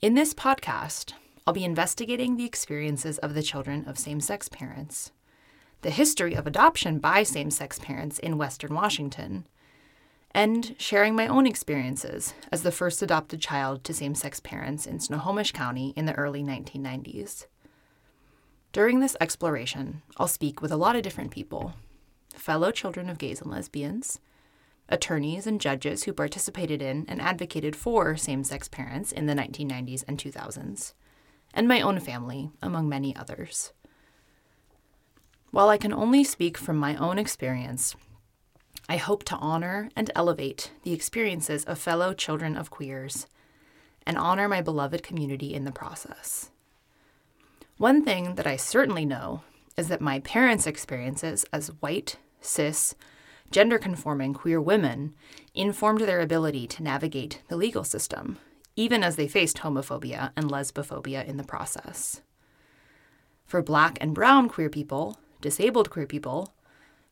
In 0.00 0.14
this 0.14 0.32
podcast, 0.32 1.12
I'll 1.46 1.52
be 1.52 1.62
investigating 1.62 2.36
the 2.36 2.46
experiences 2.46 3.18
of 3.18 3.34
the 3.34 3.42
children 3.42 3.84
of 3.86 3.98
same 3.98 4.22
sex 4.22 4.48
parents, 4.48 5.12
the 5.82 5.90
history 5.90 6.32
of 6.34 6.46
adoption 6.46 7.00
by 7.00 7.22
same 7.22 7.50
sex 7.50 7.78
parents 7.78 8.18
in 8.18 8.38
Western 8.38 8.74
Washington, 8.74 9.46
and 10.36 10.76
sharing 10.78 11.16
my 11.16 11.26
own 11.26 11.46
experiences 11.46 12.34
as 12.52 12.62
the 12.62 12.70
first 12.70 13.00
adopted 13.00 13.40
child 13.40 13.82
to 13.82 13.94
same 13.94 14.14
sex 14.14 14.38
parents 14.38 14.86
in 14.86 15.00
Snohomish 15.00 15.50
County 15.50 15.94
in 15.96 16.04
the 16.04 16.12
early 16.12 16.42
1990s. 16.42 17.46
During 18.70 19.00
this 19.00 19.16
exploration, 19.18 20.02
I'll 20.18 20.28
speak 20.28 20.60
with 20.60 20.70
a 20.70 20.76
lot 20.76 20.94
of 20.94 21.02
different 21.02 21.30
people 21.30 21.72
fellow 22.34 22.70
children 22.70 23.08
of 23.08 23.16
gays 23.16 23.40
and 23.40 23.50
lesbians, 23.50 24.20
attorneys 24.90 25.46
and 25.46 25.58
judges 25.58 26.04
who 26.04 26.12
participated 26.12 26.82
in 26.82 27.06
and 27.08 27.22
advocated 27.22 27.74
for 27.74 28.14
same 28.14 28.44
sex 28.44 28.68
parents 28.68 29.12
in 29.12 29.24
the 29.24 29.32
1990s 29.32 30.04
and 30.06 30.18
2000s, 30.18 30.92
and 31.54 31.66
my 31.66 31.80
own 31.80 31.98
family, 31.98 32.50
among 32.60 32.90
many 32.90 33.16
others. 33.16 33.72
While 35.50 35.70
I 35.70 35.78
can 35.78 35.94
only 35.94 36.24
speak 36.24 36.58
from 36.58 36.76
my 36.76 36.94
own 36.96 37.18
experience, 37.18 37.96
I 38.88 38.98
hope 38.98 39.24
to 39.24 39.36
honor 39.36 39.90
and 39.96 40.10
elevate 40.14 40.70
the 40.82 40.92
experiences 40.92 41.64
of 41.64 41.78
fellow 41.78 42.14
children 42.14 42.56
of 42.56 42.70
queers 42.70 43.26
and 44.06 44.16
honor 44.16 44.48
my 44.48 44.62
beloved 44.62 45.02
community 45.02 45.54
in 45.54 45.64
the 45.64 45.72
process. 45.72 46.50
One 47.78 48.04
thing 48.04 48.36
that 48.36 48.46
I 48.46 48.56
certainly 48.56 49.04
know 49.04 49.42
is 49.76 49.88
that 49.88 50.00
my 50.00 50.20
parents' 50.20 50.66
experiences 50.66 51.44
as 51.52 51.72
white, 51.80 52.16
cis, 52.40 52.94
gender 53.50 53.78
conforming 53.78 54.34
queer 54.34 54.60
women 54.60 55.14
informed 55.54 56.00
their 56.02 56.20
ability 56.20 56.66
to 56.68 56.82
navigate 56.82 57.42
the 57.48 57.56
legal 57.56 57.84
system, 57.84 58.38
even 58.76 59.02
as 59.02 59.16
they 59.16 59.28
faced 59.28 59.58
homophobia 59.58 60.30
and 60.36 60.48
lesbophobia 60.48 61.26
in 61.26 61.36
the 61.36 61.44
process. 61.44 62.22
For 63.44 63.62
black 63.62 63.98
and 64.00 64.14
brown 64.14 64.48
queer 64.48 64.70
people, 64.70 65.18
disabled 65.40 65.90
queer 65.90 66.06
people, 66.06 66.52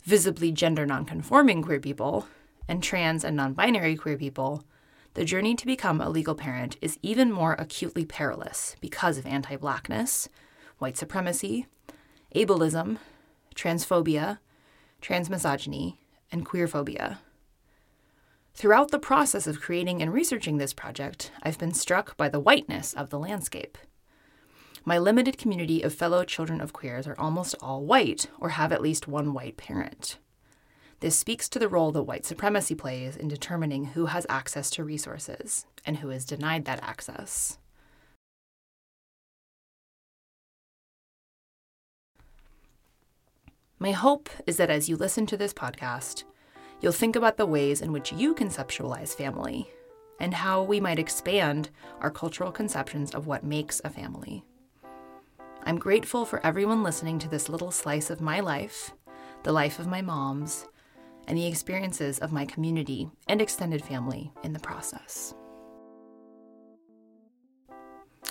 visibly 0.05 0.53
gender 0.53 0.87
nonconforming 0.87 1.63
queer 1.63 1.81
people, 1.81 2.27
and 2.69 2.83
trans 2.83 3.25
and 3.25 3.37
non 3.37 3.53
binary 3.55 3.97
queer 3.97 4.17
people, 4.17 4.65
the 5.15 5.25
journey 5.25 5.55
to 5.55 5.67
become 5.67 6.01
a 6.01 6.11
legal 6.11 6.35
parent 6.35 6.77
is 6.81 6.99
even 7.03 7.31
more 7.31 7.55
acutely 7.55 8.05
perilous 8.05 8.77
because 8.81 9.19
of 9.19 9.27
anti 9.27 9.57
blackness, 9.57 10.29
white 10.79 10.97
supremacy, 10.97 11.67
ableism, 12.35 12.99
transphobia, 13.55 14.39
transmisogyny, 15.01 15.97
and 16.33 16.45
queerphobia. 16.45 17.19
Throughout 18.55 18.91
the 18.91 18.99
process 18.99 19.47
of 19.47 19.61
creating 19.61 20.01
and 20.01 20.13
researching 20.13 20.59
this 20.59 20.73
project, 20.73 21.33
I've 21.43 21.59
been 21.59 21.75
struck 21.75 22.17
by 22.17 22.29
the 22.29 22.41
whiteness 22.41 22.93
of 22.93 23.11
the 23.11 23.19
landscape. 23.19 23.77
My 24.87 24.99
limited 24.99 25.39
community 25.39 25.81
of 25.81 25.95
fellow 25.95 26.25
children 26.25 26.61
of 26.61 26.75
queers 26.75 27.07
are 27.07 27.19
almost 27.19 27.55
all 27.63 27.83
white 27.85 28.27
or 28.39 28.51
have 28.51 28.71
at 28.71 28.83
least 28.83 29.09
one 29.09 29.33
white 29.33 29.57
parent. 29.57 30.19
This 31.01 31.17
speaks 31.17 31.49
to 31.51 31.59
the 31.59 31.71
role 31.71 31.91
that 31.93 32.03
white 32.03 32.27
supremacy 32.27 32.75
plays 32.75 33.17
in 33.17 33.29
determining 33.29 33.87
who 33.87 34.07
has 34.07 34.27
access 34.29 34.69
to 34.71 34.85
resources 34.85 35.65
and 35.87 35.99
who 35.99 36.11
is 36.11 36.27
denied 36.27 36.67
that 36.67 36.83
access. 36.83 37.59
My 43.79 43.93
hope 43.93 44.29
is 44.47 44.59
that 44.59 44.71
as 44.71 44.89
you 44.89 44.97
listen 44.97 45.25
to 45.27 45.37
this 45.39 45.55
podcast, 45.55 46.25
you'll 46.83 46.93
think 46.93 47.17
about 47.17 47.39
the 47.39 47.47
ways 47.47 47.81
in 47.81 47.91
which 47.91 48.13
you 48.13 48.35
conceptualize 48.35 49.15
family 49.15 49.71
and 50.21 50.35
how 50.35 50.63
we 50.63 50.79
might 50.79 50.99
expand 50.99 51.71
our 52.01 52.11
cultural 52.11 52.53
conceptions 52.53 53.15
of 53.15 53.27
what 53.27 53.45
makes 53.45 53.81
a 53.83 53.91
family. 53.91 54.45
I'm 55.67 55.79
grateful 55.79 56.27
for 56.27 56.45
everyone 56.45 56.83
listening 56.83 57.19
to 57.21 57.29
this 57.29 57.49
little 57.49 57.71
slice 57.71 58.11
of 58.11 58.21
my 58.21 58.41
life, 58.41 58.93
the 59.45 59.53
life 59.53 59.79
of 59.79 59.87
my 59.87 60.03
moms, 60.03 60.67
and 61.27 61.39
the 61.39 61.47
experiences 61.47 62.19
of 62.19 62.33
my 62.33 62.45
community 62.45 63.09
and 63.29 63.41
extended 63.41 63.83
family 63.83 64.31
in 64.43 64.53
the 64.53 64.59
process. 64.59 65.35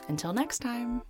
Until 0.07 0.31
next 0.31 0.59
time. 0.59 1.01